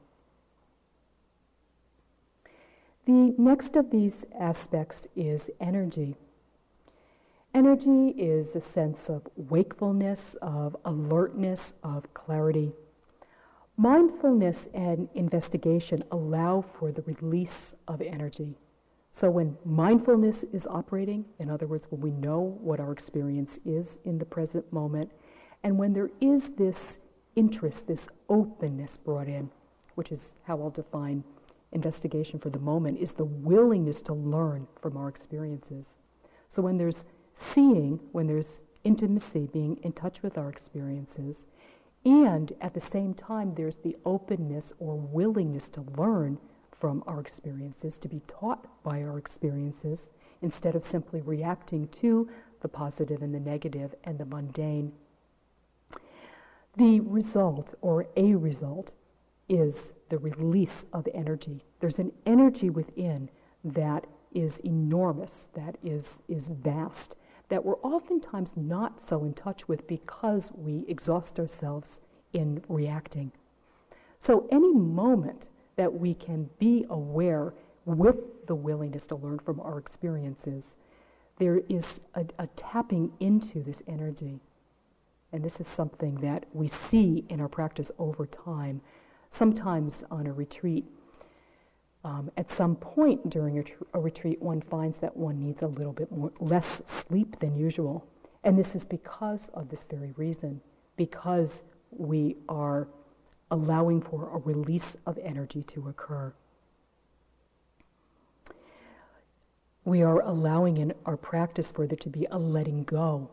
[3.05, 6.15] The next of these aspects is energy.
[7.53, 12.71] Energy is a sense of wakefulness, of alertness, of clarity.
[13.75, 18.55] Mindfulness and investigation allow for the release of energy.
[19.11, 23.97] So when mindfulness is operating, in other words, when we know what our experience is
[24.05, 25.11] in the present moment,
[25.63, 26.99] and when there is this
[27.35, 29.49] interest, this openness brought in,
[29.95, 31.23] which is how I'll define
[31.71, 35.88] investigation for the moment, is the willingness to learn from our experiences.
[36.49, 37.03] So when there's
[37.36, 41.45] seeing, when there's intimacy, being in touch with our experiences,
[42.03, 46.39] and at the same time, there's the openness or willingness to learn
[46.79, 50.10] from our experiences, to be taught by our experiences,
[50.41, 52.27] instead of simply reacting to
[52.62, 54.91] the positive and the negative and the mundane.
[56.75, 58.93] The result, or a result,
[59.47, 61.63] is the release of energy.
[61.80, 63.30] There's an energy within
[63.63, 67.15] that is enormous, that is, is vast,
[67.47, 72.00] that we're oftentimes not so in touch with because we exhaust ourselves
[72.34, 73.32] in reacting.
[74.19, 75.47] So, any moment
[75.78, 77.54] that we can be aware
[77.86, 80.76] with the willingness to learn from our experiences,
[81.39, 84.39] there is a, a tapping into this energy.
[85.32, 88.82] And this is something that we see in our practice over time.
[89.32, 90.86] Sometimes on a retreat,
[92.04, 95.67] um, at some point during a, tr- a, retreat, one finds that one needs a
[95.67, 98.06] little bit more, less sleep than usual.
[98.44, 100.62] And this is because of this very reason,
[100.98, 102.88] because we are
[103.50, 106.34] allowing for a release of energy to occur.
[109.86, 113.30] We are allowing in our practice for there to be a letting go,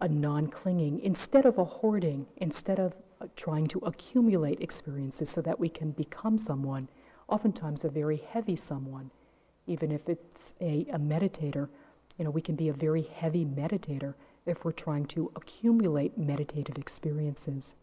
[0.00, 2.94] a non clinging, instead of a hoarding, instead of
[3.36, 6.88] trying to accumulate experiences so that we can become someone
[7.28, 9.10] oftentimes a very heavy someone.
[9.66, 11.68] Even if it's a, a meditator,
[12.18, 14.14] you know, we can be a very heavy meditator
[14.46, 17.74] if we're trying to accumulate meditative experiences.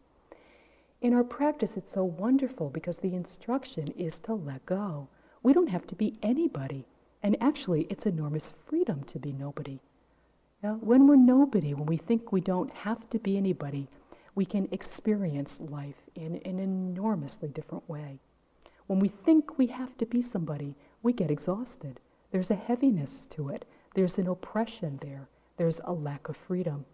[1.01, 5.07] In our practice, it's so wonderful because the instruction is to let go.
[5.41, 6.85] We don't have to be anybody.
[7.23, 9.79] And actually, it's enormous freedom to be nobody.
[10.61, 13.87] Now, when we're nobody, when we think we don't have to be anybody,
[14.35, 18.19] we can experience life in an enormously different way.
[18.87, 21.99] When we think we have to be somebody, we get exhausted.
[22.31, 23.65] There's a heaviness to it.
[23.93, 25.27] There's an oppression there.
[25.57, 26.85] There's a lack of freedom.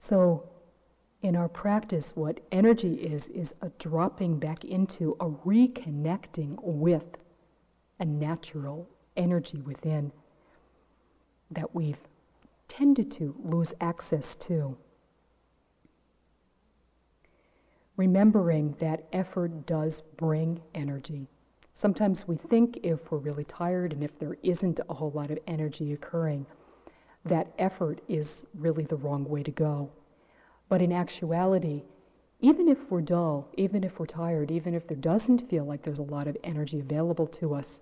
[0.00, 0.48] So,
[1.22, 7.16] in our practice, what energy is, is a dropping back into, a reconnecting with
[7.98, 10.12] a natural energy within
[11.50, 11.96] that we've
[12.68, 14.76] tended to lose access to
[17.96, 21.28] remembering that effort does bring energy.
[21.74, 25.38] Sometimes we think if we're really tired and if there isn't a whole lot of
[25.46, 26.46] energy occurring,
[27.24, 29.90] that effort is really the wrong way to go.
[30.68, 31.82] But in actuality,
[32.40, 35.98] even if we're dull, even if we're tired, even if there doesn't feel like there's
[35.98, 37.80] a lot of energy available to us,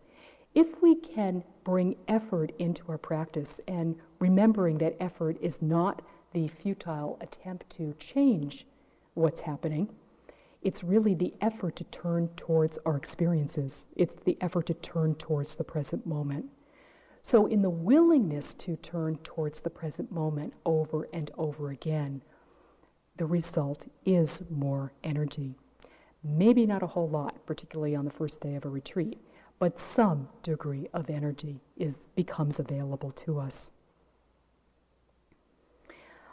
[0.54, 6.48] if we can bring effort into our practice and remembering that effort is not the
[6.48, 8.66] futile attempt to change
[9.14, 9.88] what's happening,
[10.62, 13.84] it's really the effort to turn towards our experiences.
[13.96, 16.46] It's the effort to turn towards the present moment.
[17.24, 22.22] So, in the willingness to turn towards the present moment over and over again,
[23.16, 25.56] the result is more energy.
[26.24, 29.18] Maybe not a whole lot, particularly on the first day of a retreat,
[29.62, 33.70] but some degree of energy is, becomes available to us.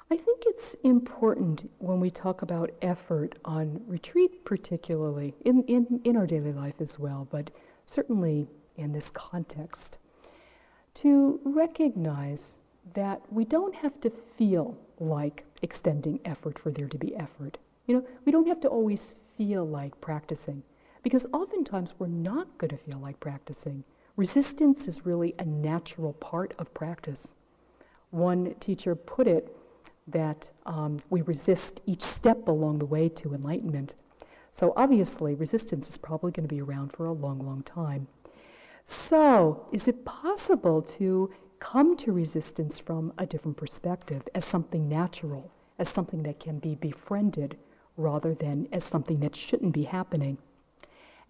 [0.09, 6.17] I think it's important when we talk about effort on retreat, particularly in, in, in
[6.17, 7.51] our daily life as well, but
[7.85, 9.99] certainly in this context,
[10.95, 12.57] to recognize
[12.95, 17.59] that we don't have to feel like extending effort for there to be effort.
[17.85, 20.63] You know, we don't have to always feel like practicing
[21.03, 23.83] because oftentimes we're not going to feel like practicing.
[24.15, 27.27] Resistance is really a natural part of practice.
[28.11, 29.55] One teacher put it
[30.07, 33.93] that um, we resist each step along the way to enlightenment.
[34.53, 38.07] So obviously, resistance is probably going to be around for a long, long time.
[38.85, 45.51] So, is it possible to come to resistance from a different perspective as something natural,
[45.77, 47.57] as something that can be befriended,
[47.97, 50.37] rather than as something that shouldn't be happening?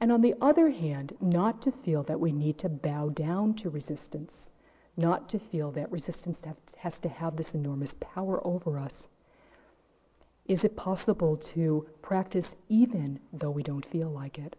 [0.01, 3.69] And on the other hand, not to feel that we need to bow down to
[3.69, 4.49] resistance,
[4.95, 6.41] not to feel that resistance
[6.77, 9.07] has to have this enormous power over us.
[10.45, 14.55] Is it possible to practice even though we don't feel like it?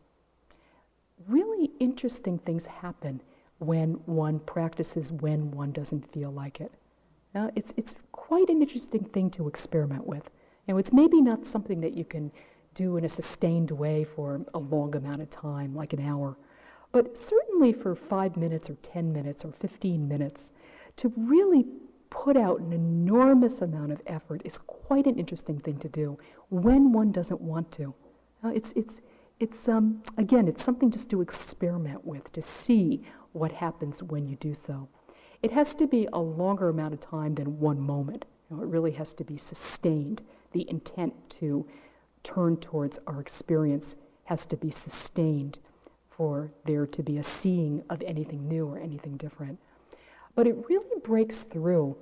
[1.26, 3.20] Really interesting things happen
[3.58, 6.72] when one practices when one doesn't feel like it.
[7.34, 10.30] Now, it's, it's quite an interesting thing to experiment with.
[10.68, 12.30] Know, it's maybe not something that you can
[12.74, 16.36] do in a sustained way for a long amount of time, like an hour,
[16.92, 20.52] but certainly for five minutes or 10 minutes or 15 minutes,
[20.96, 21.64] to really
[22.10, 26.18] put out an enormous amount of effort is quite an interesting thing to do
[26.48, 27.94] when one doesn't want to.
[28.44, 29.00] It's, it's,
[29.38, 33.02] it's um, again, it's something just to experiment with, to see
[33.32, 34.88] what happens when you do so.
[35.42, 38.24] It has to be a longer amount of time than one moment.
[38.50, 40.22] You know, it really has to be sustained.
[40.52, 41.66] The intent to
[42.22, 43.94] turn towards our experience
[44.24, 45.58] has to be sustained
[46.10, 49.58] for there to be a seeing of anything new or anything different.
[50.34, 51.96] But it really breaks through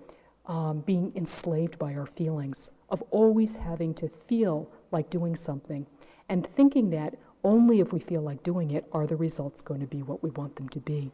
[0.47, 5.87] um, being enslaved by our feelings, of always having to feel like doing something
[6.29, 7.15] and thinking that
[7.45, 10.31] only if we feel like doing it are the results going to be what we
[10.31, 11.13] want them to be.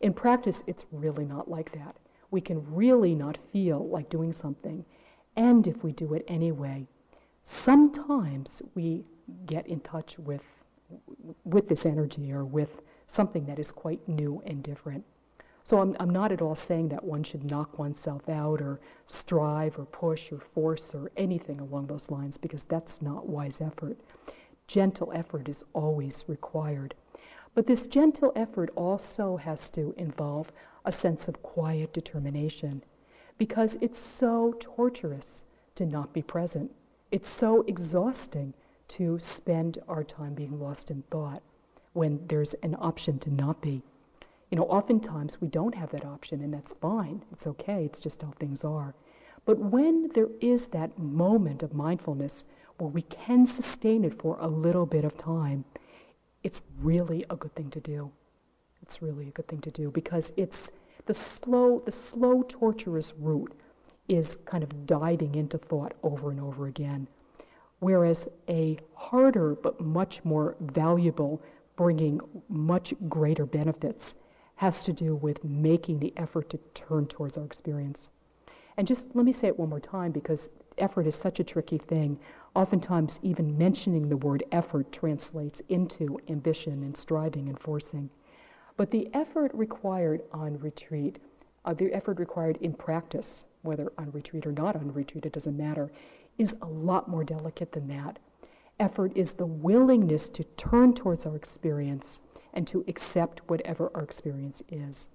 [0.00, 1.96] In practice, it's really not like that.
[2.30, 4.84] We can really not feel like doing something.
[5.36, 6.86] And if we do it anyway,
[7.44, 9.04] sometimes we
[9.46, 10.42] get in touch with,
[11.44, 15.04] with this energy or with something that is quite new and different.
[15.62, 19.78] So I'm, I'm not at all saying that one should knock oneself out or strive
[19.78, 23.96] or push or force or anything along those lines because that's not wise effort.
[24.66, 26.94] Gentle effort is always required.
[27.54, 30.52] But this gentle effort also has to involve
[30.84, 32.82] a sense of quiet determination
[33.38, 35.44] because it's so torturous
[35.76, 36.70] to not be present.
[37.14, 38.54] It's so exhausting
[38.88, 41.44] to spend our time being lost in thought
[41.92, 43.84] when there's an option to not be.
[44.50, 47.24] You know, oftentimes we don't have that option, and that's fine.
[47.30, 47.84] It's okay.
[47.84, 48.96] It's just how things are.
[49.44, 52.46] But when there is that moment of mindfulness
[52.78, 55.64] where we can sustain it for a little bit of time,
[56.42, 58.10] it's really a good thing to do.
[58.82, 60.72] It's really a good thing to do because it's
[61.06, 63.54] the slow, the slow torturous route
[64.08, 67.08] is kind of diving into thought over and over again.
[67.80, 71.42] Whereas a harder but much more valuable,
[71.76, 74.14] bringing much greater benefits,
[74.56, 78.10] has to do with making the effort to turn towards our experience.
[78.76, 80.48] And just let me say it one more time because
[80.78, 82.18] effort is such a tricky thing.
[82.54, 88.10] Oftentimes, even mentioning the word effort translates into ambition and striving and forcing.
[88.76, 91.18] But the effort required on retreat,
[91.64, 95.56] uh, the effort required in practice, whether on retreat or not on retreat, it doesn't
[95.56, 95.90] matter,
[96.38, 98.18] is a lot more delicate than that.
[98.78, 102.20] Effort is the willingness to turn towards our experience
[102.52, 105.08] and to accept whatever our experience is,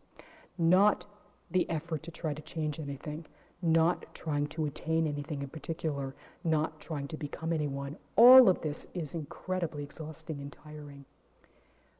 [0.58, 1.06] not
[1.52, 3.26] the effort to try to change anything
[3.62, 7.98] not trying to attain anything in particular, not trying to become anyone.
[8.16, 11.06] All of this is incredibly exhausting and tiring.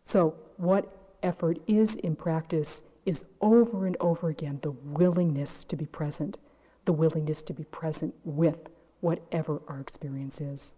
[0.06, 0.92] So, what
[1.22, 6.38] effort is in practice is over and over again the willingness to be present,
[6.86, 8.70] the willingness to be present with
[9.02, 10.74] whatever our experience is.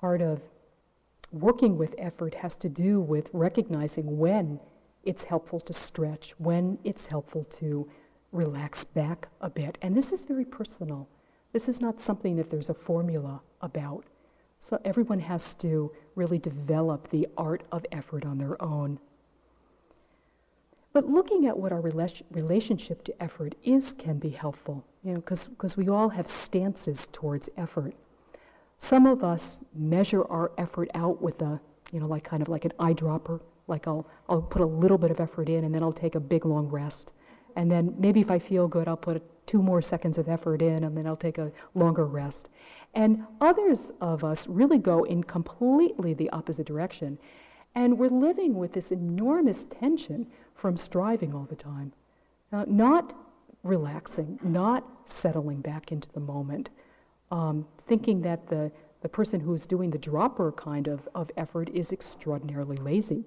[0.00, 0.40] Part of
[1.32, 4.60] working with effort has to do with recognizing when
[5.04, 7.88] it's helpful to stretch, when it's helpful to
[8.32, 9.78] relax back a bit.
[9.82, 11.08] And this is very personal.
[11.52, 14.04] This is not something that there's a formula about.
[14.58, 18.98] So everyone has to really develop the art of effort on their own.
[20.92, 25.20] But looking at what our rela- relationship to effort is can be helpful, you know,
[25.20, 27.94] because we all have stances towards effort.
[28.78, 31.60] Some of us measure our effort out with a,
[31.92, 33.40] you know, like kind of like an eyedropper.
[33.68, 36.20] Like I'll, I'll put a little bit of effort in and then I'll take a
[36.20, 37.12] big long rest.
[37.56, 40.84] And then maybe if I feel good, I'll put two more seconds of effort in
[40.84, 42.48] and then I'll take a longer rest.
[42.94, 47.18] And others of us really go in completely the opposite direction.
[47.74, 51.92] And we're living with this enormous tension from striving all the time.
[52.50, 53.12] Now, not
[53.62, 56.70] relaxing, not settling back into the moment,
[57.30, 58.70] um, thinking that the,
[59.02, 63.24] the person who's doing the dropper kind of, of effort is extraordinarily lazy.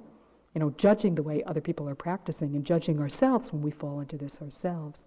[0.55, 3.99] You know, judging the way other people are practicing and judging ourselves when we fall
[3.99, 5.05] into this ourselves.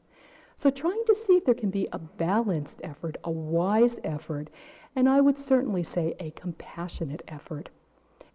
[0.57, 4.49] So trying to see if there can be a balanced effort, a wise effort,
[4.95, 7.71] and I would certainly say a compassionate effort.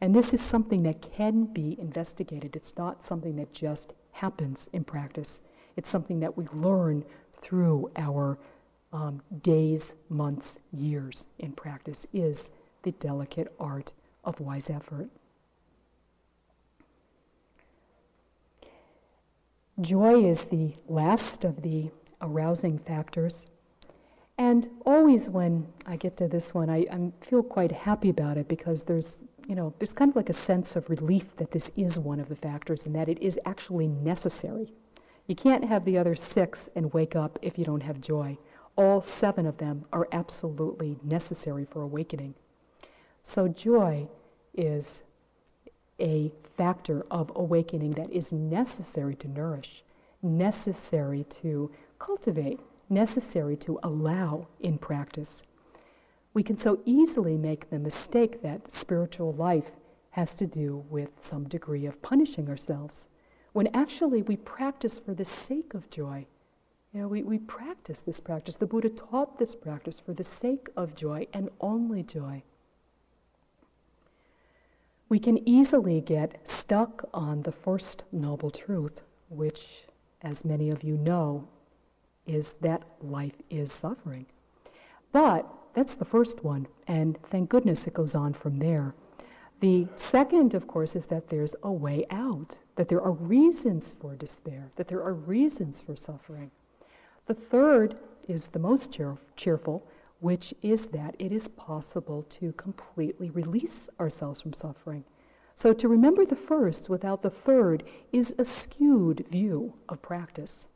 [0.02, 2.56] And this is something that can be investigated.
[2.56, 5.42] It's not something that just happens in practice.
[5.76, 7.04] It's something that we learn
[7.42, 8.38] through our
[8.94, 12.52] um, days, months, years in practice is
[12.84, 13.92] the delicate art
[14.24, 15.10] of wise effort.
[19.80, 21.92] Joy is the last of the
[22.22, 23.48] arousing factors.
[24.38, 28.48] And always when I get to this one, I, I feel quite happy about it
[28.48, 31.98] because there's, you know, there's kind of like a sense of relief that this is
[31.98, 34.74] one of the factors and that it is actually necessary.
[35.26, 38.38] You can't have the other six and wake up if you don't have joy.
[38.76, 42.36] All seven of them are absolutely necessary for awakening.
[43.24, 44.08] So joy
[44.54, 45.02] is
[46.00, 49.84] a factor of awakening that is necessary to nourish,
[50.22, 55.44] necessary to cultivate, necessary to allow in practice.
[56.34, 59.72] We can so easily make the mistake that spiritual life
[60.12, 63.08] has to do with some degree of punishing ourselves,
[63.54, 66.26] when actually we practice for the sake of joy.
[66.94, 68.56] You know, we, we practice this practice.
[68.56, 72.42] The Buddha taught this practice for the sake of joy and only joy.
[75.10, 79.86] We can easily get stuck on the first noble truth, which,
[80.22, 81.48] as many of you know,
[82.28, 84.26] is that life is suffering.
[85.12, 88.94] But that's the first one, and thank goodness it goes on from there.
[89.60, 94.16] The second, of course, is that there's a way out, that there are reasons for
[94.16, 96.52] despair, that there are reasons for suffering.
[97.26, 97.98] The third
[98.28, 99.84] is the most cheer- cheerful,
[100.20, 105.04] which is that it is possible to completely release ourselves from suffering.
[105.56, 110.70] So to remember the first without the third is a skewed view of practice.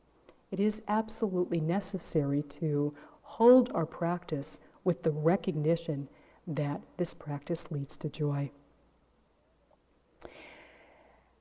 [0.51, 6.09] It is absolutely necessary to hold our practice with the recognition
[6.47, 8.51] that this practice leads to joy.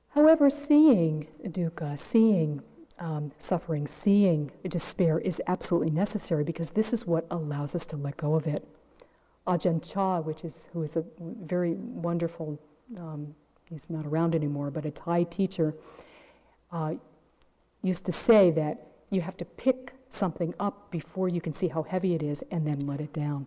[0.09, 2.61] However, seeing dukkha, seeing
[2.99, 8.15] um, suffering, seeing despair is absolutely necessary because this is what allows us to let
[8.17, 8.65] go of it.
[9.47, 11.03] Ajahn Chah, which is who is a
[11.43, 12.59] very wonderful,
[12.97, 13.33] um,
[13.69, 15.73] he's not around anymore, but a Thai teacher,
[16.71, 16.93] uh,
[17.81, 21.83] used to say that you have to pick something up before you can see how
[21.83, 23.45] heavy it is and then let it down.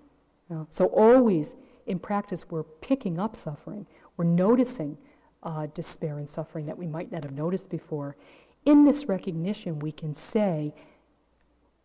[0.49, 0.67] You know?
[0.71, 1.55] So always
[1.87, 3.87] in practice, we're picking up suffering.
[4.17, 4.97] We're noticing
[5.43, 8.17] uh, despair and suffering that we might not have noticed before.
[8.65, 10.73] In this recognition, we can say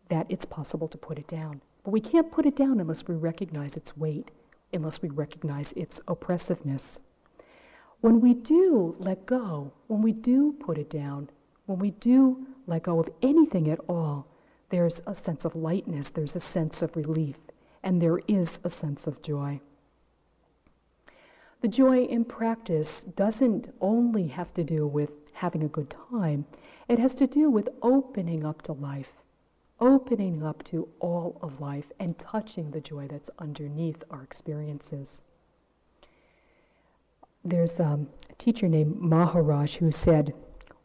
[0.08, 1.60] that it's possible to put it down.
[1.84, 4.30] But we can't put it down unless we recognize its weight,
[4.72, 6.98] unless we recognize its oppressiveness.
[8.00, 11.28] When we do let go, when we do put it down,
[11.66, 14.26] when we do let go of anything at all,
[14.70, 17.36] there's a sense of lightness, there's a sense of relief,
[17.82, 19.60] and there is a sense of joy.
[21.60, 26.46] The joy in practice doesn't only have to do with having a good time,
[26.88, 29.12] it has to do with opening up to life,
[29.80, 35.22] opening up to all of life and touching the joy that's underneath our experiences.
[37.44, 40.34] There's um, a teacher named Maharaj who said,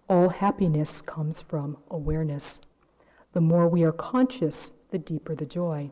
[0.07, 2.61] all happiness comes from awareness.
[3.33, 5.89] The more we are conscious, the deeper the joy.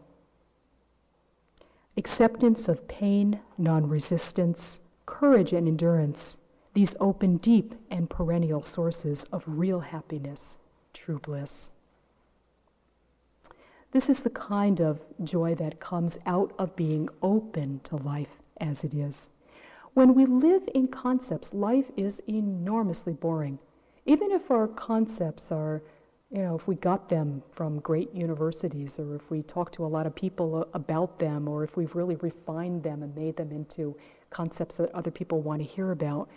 [1.98, 6.38] Acceptance of pain, non resistance, courage, and endurance,
[6.76, 10.60] these open deep and perennial sources of real happiness,
[10.94, 11.72] true bliss.
[13.92, 18.84] This is the kind of joy that comes out of being open to life as
[18.84, 19.30] it is.
[19.96, 23.58] When we live in concepts, life is enormously boring
[24.06, 25.82] even if our concepts are,
[26.30, 29.88] you know, if we got them from great universities or if we talk to a
[29.88, 33.96] lot of people about them or if we've really refined them and made them into
[34.30, 36.28] concepts that other people want to hear about,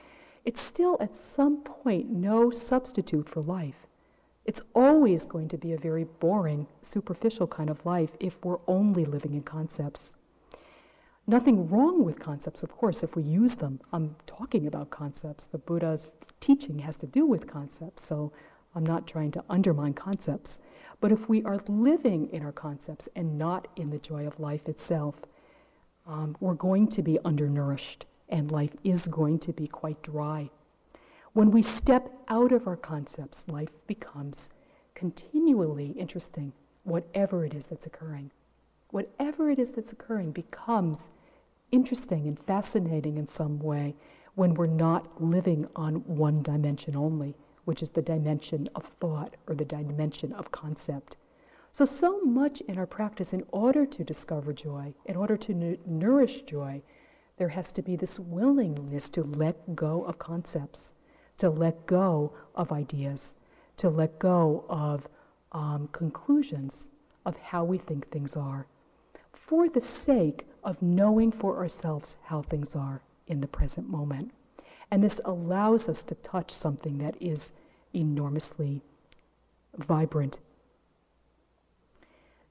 [0.44, 3.86] it's still at some point no substitute for life.
[4.44, 9.04] It's always going to be a very boring, superficial kind of life if we're only
[9.04, 10.12] living in concepts.
[11.28, 13.80] Nothing wrong with concepts, of course, if we use them.
[13.92, 15.46] I'm talking about concepts.
[15.46, 18.30] The Buddha's teaching has to do with concepts, so
[18.76, 20.60] I'm not trying to undermine concepts.
[21.00, 24.68] But if we are living in our concepts and not in the joy of life
[24.68, 25.16] itself,
[26.06, 30.48] um, we're going to be undernourished and life is going to be quite dry.
[31.32, 34.48] When we step out of our concepts, life becomes
[34.94, 36.52] continually interesting,
[36.84, 38.30] whatever it is that's occurring.
[38.90, 41.10] Whatever it is that's occurring becomes
[41.72, 43.94] interesting and fascinating in some way
[44.34, 49.54] when we're not living on one dimension only, which is the dimension of thought or
[49.54, 51.16] the dimension of concept.
[51.72, 55.78] So, so much in our practice, in order to discover joy, in order to n-
[55.84, 56.82] nourish joy,
[57.36, 60.92] there has to be this willingness to let go of concepts,
[61.38, 63.34] to let go of ideas,
[63.76, 65.08] to let go of
[65.52, 66.88] um, conclusions
[67.26, 68.66] of how we think things are,
[69.46, 74.32] for the sake of knowing for ourselves how things are in the present moment.
[74.90, 77.52] And this allows us to touch something that is
[77.94, 78.82] enormously
[79.78, 80.38] vibrant.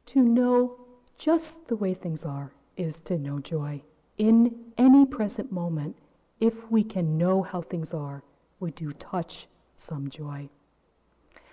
[0.08, 0.78] To know
[1.18, 3.82] just the way things are is to know joy.
[4.18, 5.96] In any present moment,
[6.40, 8.24] if we can know how things are,
[8.60, 10.48] we do touch some joy.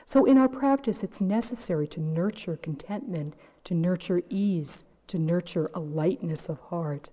[0.07, 3.35] So in our practice, it's necessary to nurture contentment,
[3.65, 7.11] to nurture ease, to nurture a lightness of heart.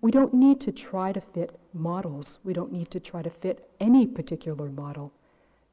[0.00, 2.40] We don't need to try to fit models.
[2.42, 5.12] We don't need to try to fit any particular model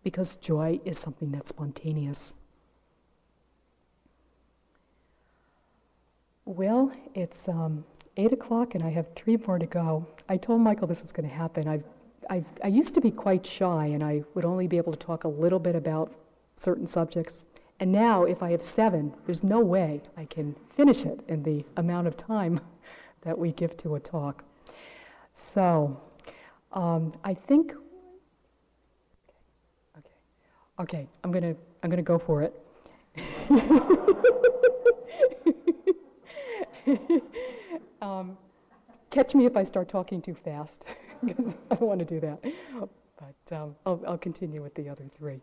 [0.04, 2.36] because joy is something that's spontaneous.
[6.46, 7.84] Well, it's um,
[8.16, 10.06] 8 o'clock and I have three more to go.
[10.30, 11.68] I told Michael this was going to happen.
[11.68, 11.84] I've,
[12.30, 15.24] I've, i used to be quite shy and I would only be able to talk
[15.24, 16.14] a little bit about
[16.62, 17.44] certain subjects.
[17.84, 21.66] And now, if I have seven, there's no way I can finish it in the
[21.76, 22.62] amount of time
[23.24, 24.46] that we give to a talk.
[25.36, 26.00] So,
[26.72, 27.74] um, I think.
[29.98, 30.16] Okay,
[30.80, 32.58] okay, I'm gonna I'm gonna go for it.
[38.02, 38.38] um,
[39.10, 40.86] catch me if I start talking too fast,
[41.26, 42.42] because I don't want to do that.
[43.20, 45.42] But um, I'll, I'll continue with the other three.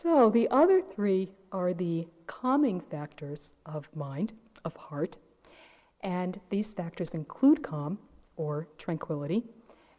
[0.00, 4.32] So the other three are the calming factors of mind,
[4.64, 5.16] of heart,
[6.02, 7.98] and these factors include calm
[8.36, 9.42] or tranquility,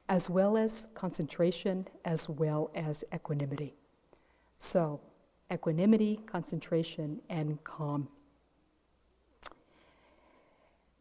[0.07, 3.75] as well as concentration, as well as equanimity.
[4.57, 5.01] So,
[5.51, 8.07] equanimity, concentration, and calm.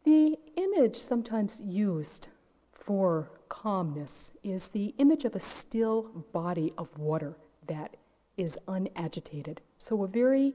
[0.03, 2.27] The image sometimes used
[2.73, 6.01] for calmness is the image of a still
[6.33, 7.37] body of water
[7.67, 7.95] that
[8.39, 9.59] is unagitated.
[9.79, 10.53] So, a very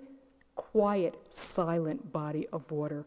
[0.55, 3.05] quiet, silent body of water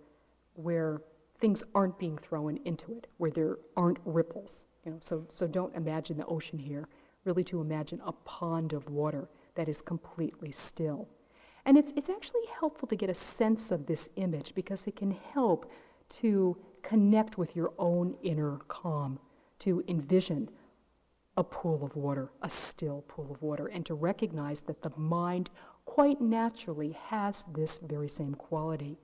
[0.54, 1.02] where
[1.40, 4.66] things aren't being thrown into it, where there aren't ripples.
[4.86, 6.88] You know, so, so don't imagine the ocean here,
[7.26, 11.10] really to imagine a pond of water that is completely still.
[11.66, 15.12] And it's, it's actually helpful to get a sense of this image because it can
[15.34, 15.72] help
[16.22, 19.20] to connect with your own inner calm,
[19.60, 20.50] to envision
[21.38, 25.50] a pool of water, a still pool of water, and to recognize that the mind
[25.86, 28.98] quite naturally has this very same quality.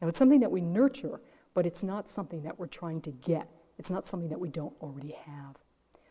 [0.00, 1.20] Now, it's something that we nurture
[1.54, 3.48] but it's not something that we're trying to get.
[3.78, 5.56] It's not something that we don't already have.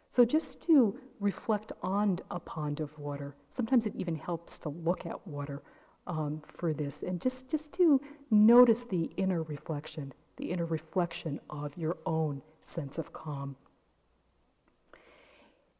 [0.09, 5.05] So just to reflect on a pond of water, sometimes it even helps to look
[5.05, 5.62] at water
[6.07, 11.78] um, for this, and just, just to notice the inner reflection, the inner reflection of
[11.78, 13.55] your own sense of calm.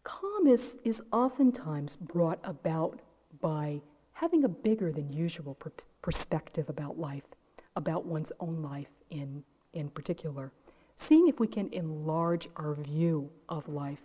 [0.04, 3.00] Calm is, is oftentimes brought about
[3.40, 3.82] by
[4.14, 5.72] having a bigger than usual per-
[6.02, 7.24] perspective about life,
[7.76, 9.44] about one's own life in
[9.74, 10.52] in particular,
[10.96, 14.02] seeing if we can enlarge our view of life.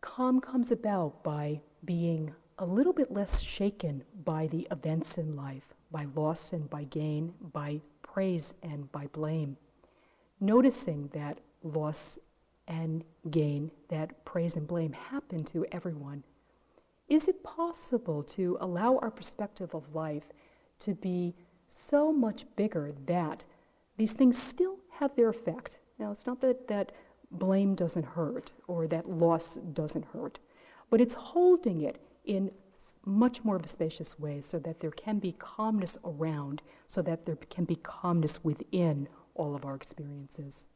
[0.00, 5.74] Calm comes about by being a little bit less shaken by the events in life,
[5.90, 9.56] by loss and by gain, by praise and by blame.
[10.40, 12.18] Noticing that loss
[12.68, 16.22] and gain, that praise and blame happen to everyone.
[17.08, 20.24] Is it possible to allow our perspective of life
[20.80, 21.34] to be
[21.68, 23.44] so much bigger that
[23.96, 25.78] these things still have their effect.
[25.98, 26.92] Now, it's not that, that
[27.30, 30.38] blame doesn't hurt or that loss doesn't hurt,
[30.90, 32.50] but it's holding it in
[33.04, 37.26] much more of a spacious way so that there can be calmness around, so that
[37.26, 40.66] there can be calmness within all of our experiences.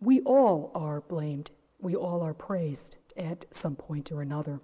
[0.00, 1.50] We all are blamed.
[1.78, 4.58] We all are praised at some point or another.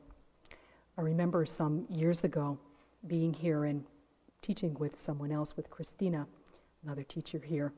[0.96, 2.58] I remember some years ago
[3.06, 3.84] being here and
[4.40, 6.26] teaching with someone else, with Christina,
[6.84, 7.72] another teacher here.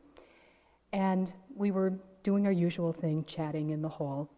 [0.92, 4.30] And we were doing our usual thing, chatting in the hall.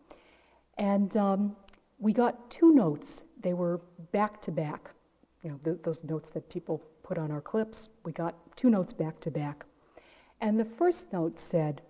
[0.79, 1.57] And um,
[1.99, 3.25] we got two notes.
[3.43, 4.91] They were back to back.
[5.43, 7.91] You know, th- those notes that people put on our clips.
[8.05, 9.67] We got two notes back to back.
[10.41, 11.83] And the first note said,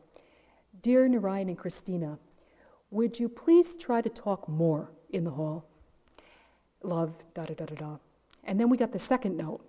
[0.83, 2.18] Dear Narayan and Christina,
[2.91, 5.64] would you please try to talk more in the hall?
[6.83, 7.97] love, da da da da da.
[8.45, 9.61] And then we got the second note.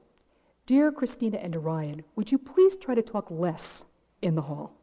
[0.65, 3.83] Dear Christina and Narayan, would you please try to talk less
[4.21, 4.73] in the hall?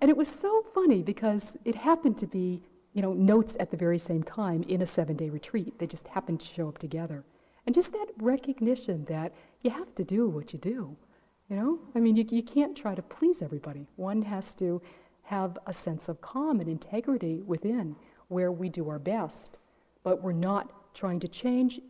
[0.00, 2.62] And it was so funny because it happened to be,
[2.94, 5.78] you know, notes at the very same time in a seven-day retreat.
[5.78, 7.24] They just happened to show up together.
[7.66, 10.96] And just that recognition that you have to do what you do.
[11.50, 11.78] You know?
[11.94, 13.86] I mean, you, you can't try to please everybody.
[13.96, 14.80] One has to
[15.28, 17.94] have a sense of calm and integrity within
[18.28, 19.58] where we do our best.
[20.02, 21.80] But we're not trying to change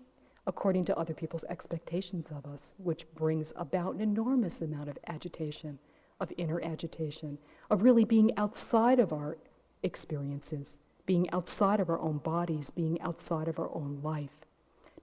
[0.49, 5.79] according to other people's expectations of us, which brings about an enormous amount of agitation,
[6.19, 7.39] of inner agitation,
[7.71, 9.39] of really being outside of our
[9.85, 14.47] experiences, being outside of our own bodies, being outside of our own life,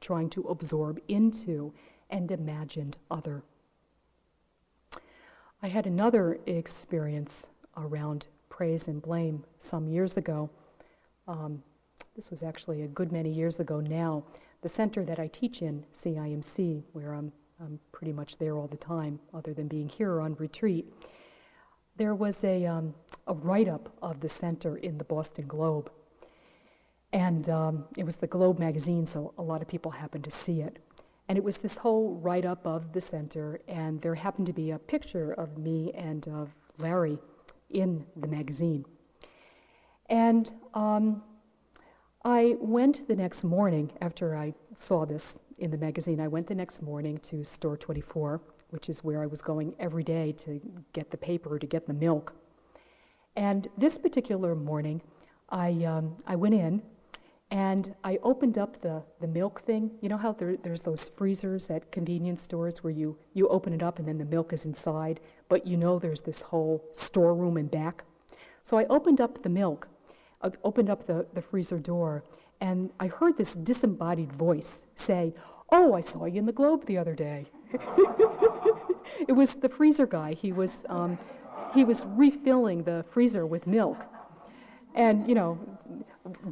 [0.01, 1.71] trying to absorb into
[2.09, 3.43] and imagined other.
[5.63, 7.47] I had another experience
[7.77, 10.49] around praise and blame some years ago.
[11.27, 11.61] Um,
[12.15, 14.23] this was actually a good many years ago now.
[14.61, 18.77] The center that I teach in, CIMC, where I'm, I'm pretty much there all the
[18.77, 20.91] time, other than being here on retreat,
[21.97, 22.93] there was a, um,
[23.27, 25.91] a write up of the center in the Boston Globe.
[27.13, 30.61] And um, it was the Globe magazine, so a lot of people happened to see
[30.61, 30.79] it.
[31.27, 34.71] And it was this whole write up of the center, and there happened to be
[34.71, 37.17] a picture of me and of Larry
[37.75, 38.85] in the magazine.
[40.09, 41.21] And um,
[42.23, 46.19] I went the next morning after I saw this in the magazine.
[46.19, 50.03] I went the next morning to Store 24, which is where I was going every
[50.03, 50.61] day to
[50.93, 52.33] get the paper, to get the milk.
[53.35, 55.01] And this particular morning,
[55.49, 56.81] I, um, I went in
[57.51, 59.91] and I opened up the, the milk thing.
[60.01, 63.83] You know how there, there's those freezers at convenience stores where you, you open it
[63.83, 65.19] up and then the milk is inside,
[65.49, 68.03] but you know there's this whole storeroom in back?
[68.63, 69.87] So I opened up the milk,
[70.41, 72.23] uh, opened up the, the freezer door,
[72.61, 75.33] and I heard this disembodied voice say,
[75.71, 77.47] Oh, I saw you in the Globe the other day.
[79.27, 80.33] it was the freezer guy.
[80.33, 81.17] He was, um,
[81.73, 83.97] he was refilling the freezer with milk.
[84.93, 85.59] And, you know,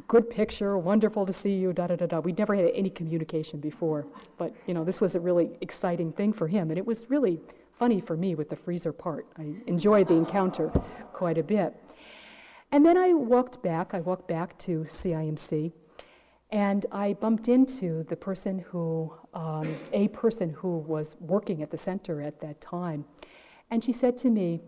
[0.06, 2.20] good picture, wonderful to see you, da da da da.
[2.20, 4.06] We'd never had any communication before,
[4.38, 7.40] but you know, this was a really exciting thing for him, and it was really
[7.78, 9.26] funny for me with the freezer part.
[9.38, 10.68] I enjoyed the encounter
[11.12, 11.74] quite a bit.
[12.72, 15.72] And then I walked back, I walked back to CIMC,
[16.50, 21.78] and I bumped into the person who, um, a person who was working at the
[21.78, 23.04] center at that time.
[23.70, 24.60] And she said to me,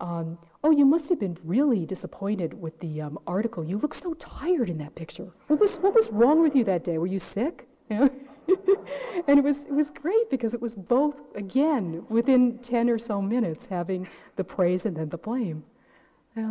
[0.00, 3.64] um, Oh, you must have been really disappointed with the um, article.
[3.64, 5.28] You look so tired in that picture.
[5.48, 6.98] What was, what was wrong with you that day?
[6.98, 7.68] Were you sick?
[7.90, 8.10] You know?
[9.28, 13.20] and it was, it was great because it was both, again, within 10 or so
[13.20, 15.64] minutes, having the praise and then the blame.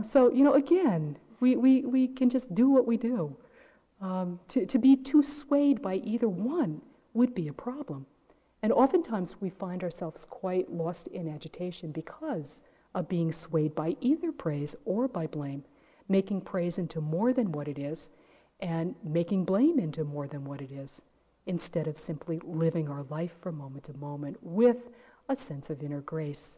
[0.10, 3.36] so, you know, again, we, we, we can just do what we do.
[4.02, 6.82] Um, to, to be too swayed by either one
[7.14, 8.06] would be a problem.
[8.62, 12.62] And oftentimes we find ourselves quite lost in agitation because
[12.96, 15.64] of being swayed by either praise or by blame,
[16.08, 18.10] making praise into more than what it is,
[18.62, 21.02] and making blame into more than what it is,
[21.46, 24.90] instead of simply living our life from moment to moment with
[25.30, 26.58] a sense of inner grace.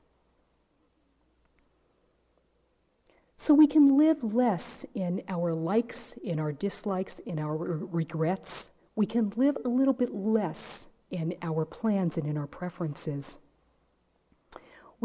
[3.37, 8.69] So we can live less in our likes, in our dislikes, in our regrets.
[8.95, 13.37] We can live a little bit less in our plans and in our preferences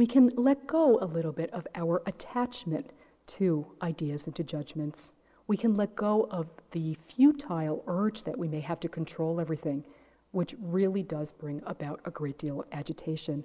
[0.01, 2.91] we can let go a little bit of our attachment
[3.27, 5.13] to ideas and to judgments.
[5.51, 9.85] We can let go of the futile urge that we may have to control everything,
[10.31, 13.43] which really does bring about a great deal of agitation.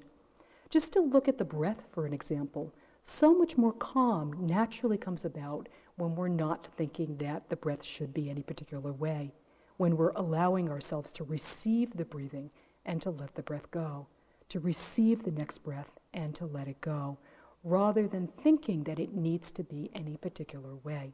[0.69, 5.25] Just to look at the breath, for an example, so much more calm naturally comes
[5.25, 9.33] about when we're not thinking that the breath should be any particular way,
[9.77, 12.51] when we're allowing ourselves to receive the breathing
[12.85, 14.05] and to let the breath go,
[14.49, 17.17] to receive the next breath and to let it go,
[17.63, 21.11] rather than thinking that it needs to be any particular way.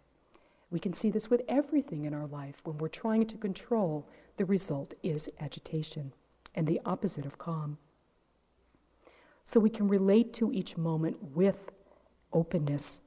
[0.72, 2.56] We can see this with everything in our life.
[2.64, 4.08] When we're trying to control,
[4.38, 6.14] the result is agitation
[6.56, 7.78] and the opposite of calm.
[9.44, 11.72] So we can relate to each moment with
[12.32, 13.02] openness.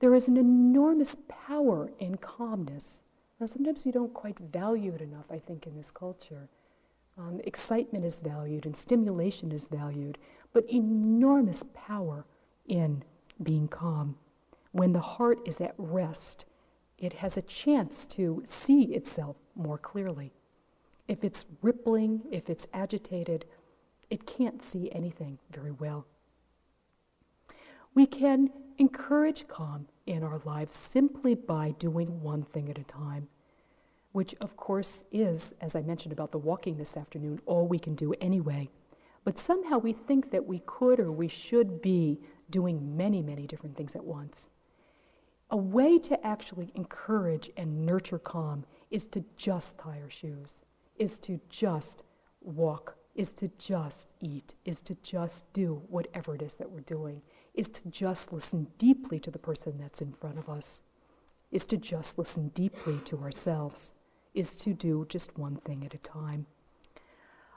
[0.00, 3.02] There is an enormous power in calmness.
[3.38, 6.48] Now, sometimes you don't quite value it enough, I think, in this culture.
[7.18, 10.18] Um, excitement is valued and stimulation is valued,
[10.52, 12.24] but enormous power
[12.66, 13.04] in
[13.42, 14.16] being calm.
[14.72, 16.46] When the heart is at rest,
[17.04, 20.32] it has a chance to see itself more clearly.
[21.08, 23.44] If it's rippling, if it's agitated,
[24.10, 26.06] it can't see anything very well.
[27.94, 33.28] We can encourage calm in our lives simply by doing one thing at a time,
[34.12, 37.94] which of course is, as I mentioned about the walking this afternoon, all we can
[37.94, 38.68] do anyway.
[39.24, 43.76] But somehow we think that we could or we should be doing many, many different
[43.76, 44.50] things at once.
[45.50, 50.56] A way to actually encourage and nurture calm is to just tie our shoes,
[50.96, 52.02] is to just
[52.40, 57.22] walk, is to just eat, is to just do whatever it is that we're doing,
[57.54, 60.82] is to just listen deeply to the person that's in front of us,
[61.52, 63.94] is to just listen deeply to ourselves,
[64.34, 66.46] is to do just one thing at a time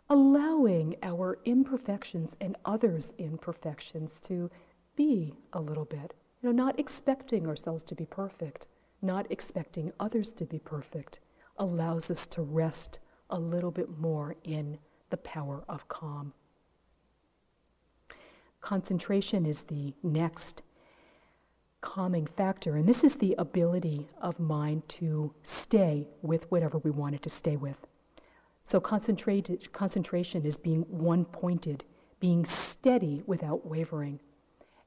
[0.09, 4.49] allowing our imperfections and others' imperfections to
[4.95, 6.13] be a little bit.
[6.47, 8.67] Know, not expecting ourselves to be perfect,
[9.01, 11.19] not expecting others to be perfect,
[11.57, 12.99] allows us to rest
[13.31, 14.77] a little bit more in
[15.09, 16.31] the power of calm.
[18.61, 20.61] Concentration is the next
[21.81, 27.13] calming factor, and this is the ability of mind to stay with whatever we want
[27.13, 27.85] it to stay with.
[28.63, 31.83] So concentration is being one pointed,
[32.21, 34.21] being steady without wavering.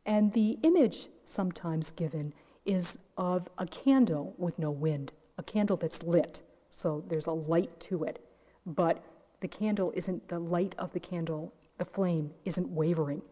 [0.06, 2.32] And the image sometimes given
[2.64, 6.40] is of a candle with no wind, a candle that's lit,
[6.70, 8.24] so there's a light to it,
[8.66, 9.02] but
[9.40, 13.22] the candle isn't, the light of the candle, the flame isn't wavering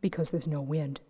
[0.00, 1.00] because there's no wind.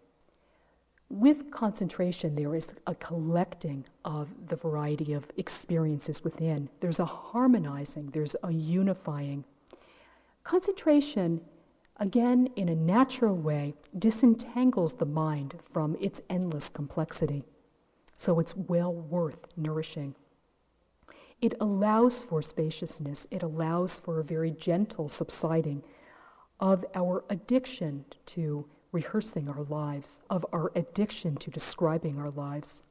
[1.09, 6.69] With concentration, there is a collecting of the variety of experiences within.
[6.81, 9.45] There's a harmonizing, there's a unifying.
[10.45, 11.41] Concentration,
[11.97, 17.45] again, in a natural way, disentangles the mind from its endless complexity.
[18.17, 20.15] So it's well worth nourishing.
[21.41, 25.83] It allows for spaciousness, it allows for a very gentle subsiding
[26.61, 32.83] of our addiction to rehearsing our lives, of our addiction to describing our lives.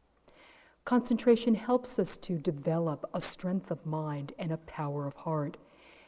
[0.85, 5.55] Concentration helps us to develop a strength of mind and a power of heart.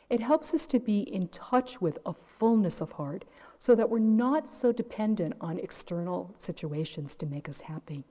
[0.10, 3.26] It helps us to be in touch with a fullness of heart
[3.58, 8.04] so that we're not so dependent on external situations to make us happy.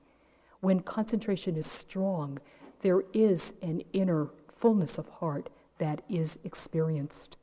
[0.59, 2.39] When concentration is strong,
[2.81, 7.37] there is an inner fullness of heart that is experienced.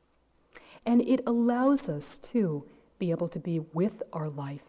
[0.85, 2.65] And it allows us, to
[2.99, 4.63] be able to be with our life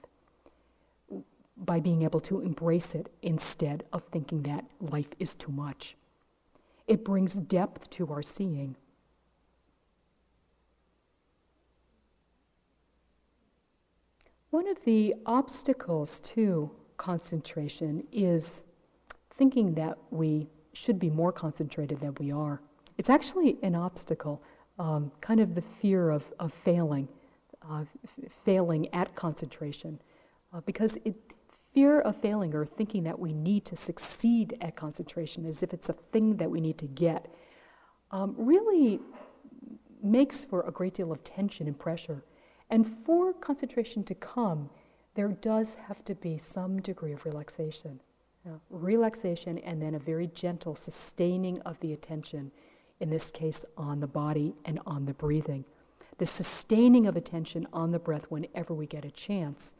[1.57, 5.95] by being able to embrace it instead of thinking that life is too much.
[6.87, 8.75] It brings depth to our seeing.
[14.53, 18.61] One of the obstacles to concentration is
[19.35, 22.61] thinking that we should be more concentrated than we are.
[22.99, 24.43] It's actually an obstacle,
[24.77, 27.07] um, kind of the fear of, of failing
[27.67, 29.99] uh, f- failing at concentration.
[30.53, 31.15] Uh, because it,
[31.73, 35.89] fear of failing or thinking that we need to succeed at concentration as if it's
[35.89, 37.25] a thing that we need to get
[38.11, 38.99] um, really
[40.03, 42.23] makes for a great deal of tension and pressure.
[42.69, 44.69] And for concentration to come,
[45.15, 47.99] there does have to be some degree of relaxation.
[48.69, 52.51] relaxation and then a very gentle sustaining of the attention,
[52.99, 55.63] in this case on the body and on the breathing
[56.17, 59.73] the sustaining of attention on the breath whenever we get a chance,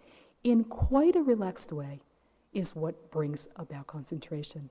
[0.44, 2.02] in quite a relaxed way,
[2.54, 4.70] is what brings about concentration.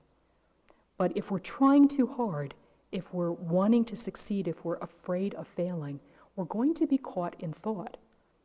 [0.97, 2.53] But if we're trying too hard,
[2.91, 5.99] if we're wanting to succeed, if we're afraid of failing,
[6.35, 7.97] we're going to be caught in thought.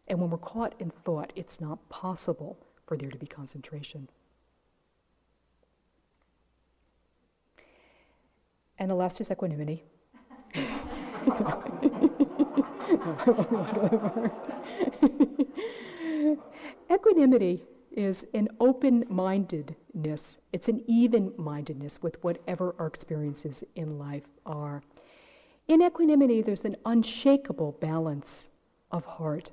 [0.08, 4.08] And when we're caught in thought, it's not possible for there to be concentration.
[8.78, 9.84] And the last is equanimity.
[16.90, 24.28] Equanimity is an open mindedness, it's an even mindedness with whatever our experiences in life
[24.46, 24.82] are.
[25.66, 28.48] In equanimity, there's an unshakable balance
[28.90, 29.50] of heart.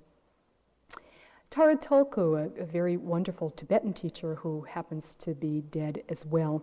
[1.56, 6.62] Tara Tulku, a, a very wonderful Tibetan teacher who happens to be dead as well,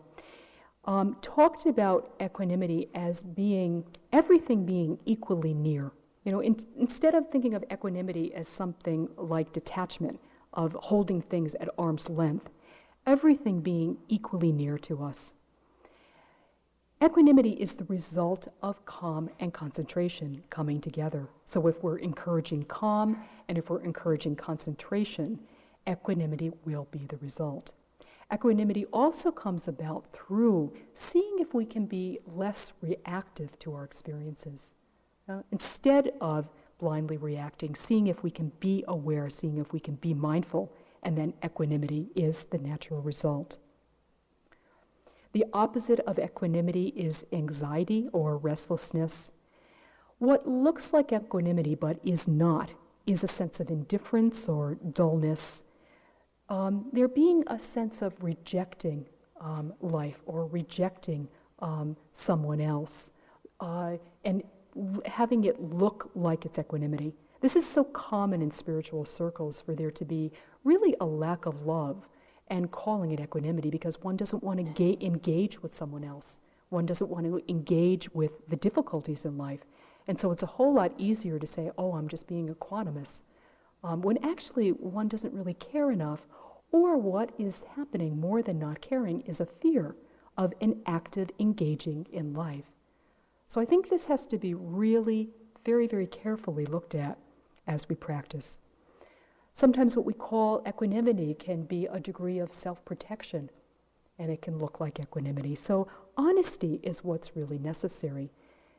[0.85, 5.93] um, talked about equanimity as being everything being equally near.
[6.25, 10.21] You know, in, instead of thinking of equanimity as something like detachment,
[10.53, 12.51] of holding things at arm's length,
[13.07, 15.33] everything being equally near to us.
[17.03, 21.29] Equanimity is the result of calm and concentration coming together.
[21.47, 25.41] So if we're encouraging calm and if we're encouraging concentration,
[25.89, 27.73] equanimity will be the result.
[28.33, 34.75] Equanimity also comes about through seeing if we can be less reactive to our experiences.
[35.29, 36.49] Uh, instead of
[36.79, 40.73] blindly reacting, seeing if we can be aware, seeing if we can be mindful,
[41.03, 43.59] and then equanimity is the natural result.
[45.33, 49.33] The opposite of equanimity is anxiety or restlessness.
[50.19, 52.73] What looks like equanimity but is not
[53.07, 55.65] is a sense of indifference or dullness.
[56.49, 59.07] Um, there being a sense of rejecting
[59.41, 61.29] um, life or rejecting
[61.61, 63.11] um, someone else.
[63.61, 64.43] Uh, and
[65.07, 67.15] having it look like it's equanimity.
[67.41, 70.31] This is so common in spiritual circles for there to be
[70.65, 72.07] really a lack of love
[72.53, 76.39] and calling it equanimity because one doesn't want to ga- engage with someone else.
[76.69, 79.65] One doesn't want to engage with the difficulties in life.
[80.07, 83.23] And so it's a whole lot easier to say, oh, I'm just being equanimous,
[83.83, 86.23] um, when actually one doesn't really care enough
[86.73, 89.95] Or what is happening more than not caring is a fear
[90.39, 92.65] of an active engaging in life.
[93.49, 95.31] So I think this has to be really
[95.65, 97.19] very, very carefully looked at
[97.67, 98.59] as we practice.
[99.55, 103.51] Sometimes what we call equanimity can be a degree of self protection,
[104.19, 105.55] and it can look like equanimity.
[105.55, 108.31] So, honesty is what's really necessary.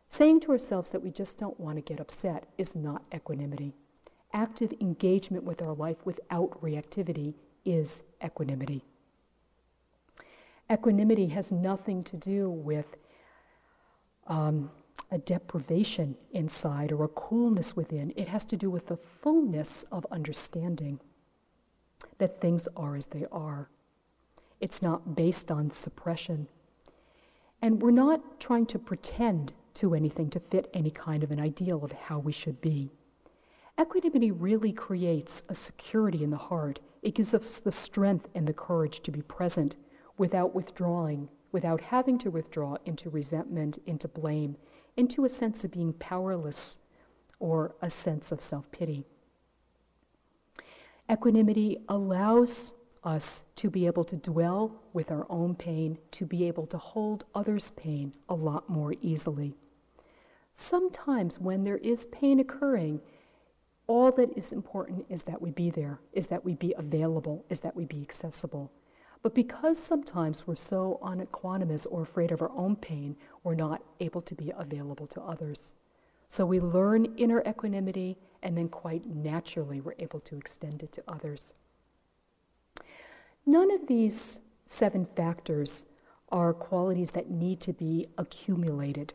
[0.10, 3.74] Saying to ourselves that we just don't want to get upset is not equanimity.
[4.34, 8.84] Active engagement with our life without reactivity is equanimity.
[10.72, 12.96] Equanimity has nothing to do with
[14.28, 14.72] um,
[15.14, 18.12] a deprivation inside or a coolness within.
[18.16, 21.00] It has to do with the fullness of understanding
[22.18, 23.70] that things are as they are.
[24.60, 26.48] It's not based on suppression.
[27.62, 31.86] And we're not trying to pretend to anything to fit any kind of an ideal
[31.86, 32.90] of how we should be.
[33.80, 36.80] Equanimity really creates a security in the heart.
[37.04, 39.76] It gives us the strength and the courage to be present
[40.18, 44.56] without withdrawing, without having to withdraw into resentment, into blame,
[44.98, 46.78] into a sense of being powerless
[47.40, 49.06] or a sense of self pity.
[51.12, 52.72] Equanimity allows
[53.04, 57.26] us to be able to dwell with our own pain, to be able to hold
[57.36, 59.54] others' pain a lot more easily.
[60.56, 63.02] Sometimes, when there is pain occurring,
[63.88, 67.60] all that is important is that we be there, is that we be available, is
[67.60, 68.72] that we be accessible.
[69.24, 74.22] But because sometimes we're so unequanimous or afraid of our own pain, we're not able
[74.22, 75.74] to be available to others.
[76.28, 81.04] So we learn inner equanimity, and then quite naturally we're able to extend it to
[81.08, 81.54] others.
[83.46, 85.86] None of these seven factors
[86.30, 89.14] are qualities that need to be accumulated.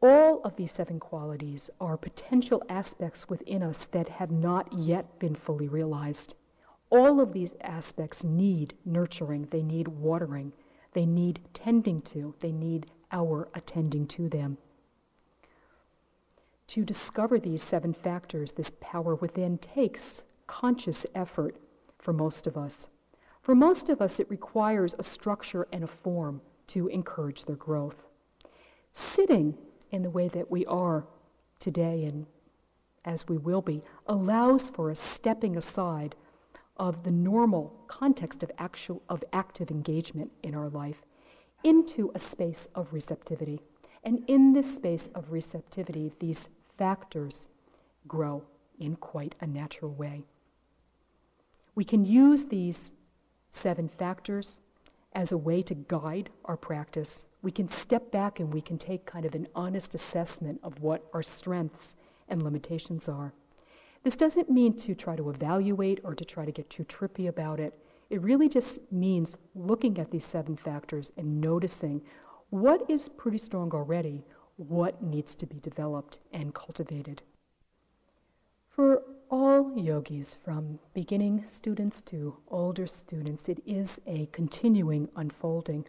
[0.00, 5.34] All of these seven qualities are potential aspects within us that have not yet been
[5.34, 6.36] fully realized.
[6.90, 10.52] All of these aspects need nurturing, they need watering,
[10.92, 14.58] they need tending to, they need our attending to them.
[16.68, 21.56] To discover these seven factors, this power within, takes conscious effort
[21.98, 22.88] for most of us.
[23.42, 28.04] For most of us, it requires a structure and a form to encourage their growth.
[28.92, 29.56] Sitting
[29.90, 31.06] in the way that we are
[31.58, 32.26] today and
[33.04, 36.14] as we will be allows for a stepping aside
[36.80, 41.02] of the normal context of, actual, of active engagement in our life
[41.62, 43.60] into a space of receptivity.
[44.02, 47.48] And in this space of receptivity, these factors
[48.08, 48.42] grow
[48.78, 50.24] in quite a natural way.
[51.74, 52.92] We can use these
[53.50, 54.60] seven factors
[55.12, 57.26] as a way to guide our practice.
[57.42, 61.04] We can step back and we can take kind of an honest assessment of what
[61.12, 61.94] our strengths
[62.28, 63.34] and limitations are.
[64.02, 67.60] This doesn't mean to try to evaluate or to try to get too trippy about
[67.60, 67.78] it.
[68.08, 72.00] It really just means looking at these seven factors and noticing
[72.48, 74.24] what is pretty strong already,
[74.56, 77.22] what needs to be developed and cultivated.
[78.68, 85.86] For all yogis, from beginning students to older students, it is a continuing unfolding.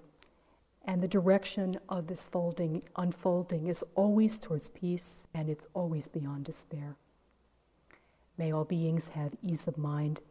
[0.84, 6.45] And the direction of this folding, unfolding is always towards peace and it's always beyond
[6.45, 6.97] despair.
[8.38, 10.21] May all beings have ease of mind.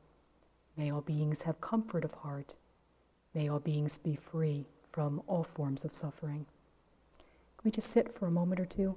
[0.76, 2.54] May all beings have comfort of heart.
[3.34, 6.46] May all beings be free from all forms of suffering.
[7.58, 8.96] Can we just sit for a moment or two?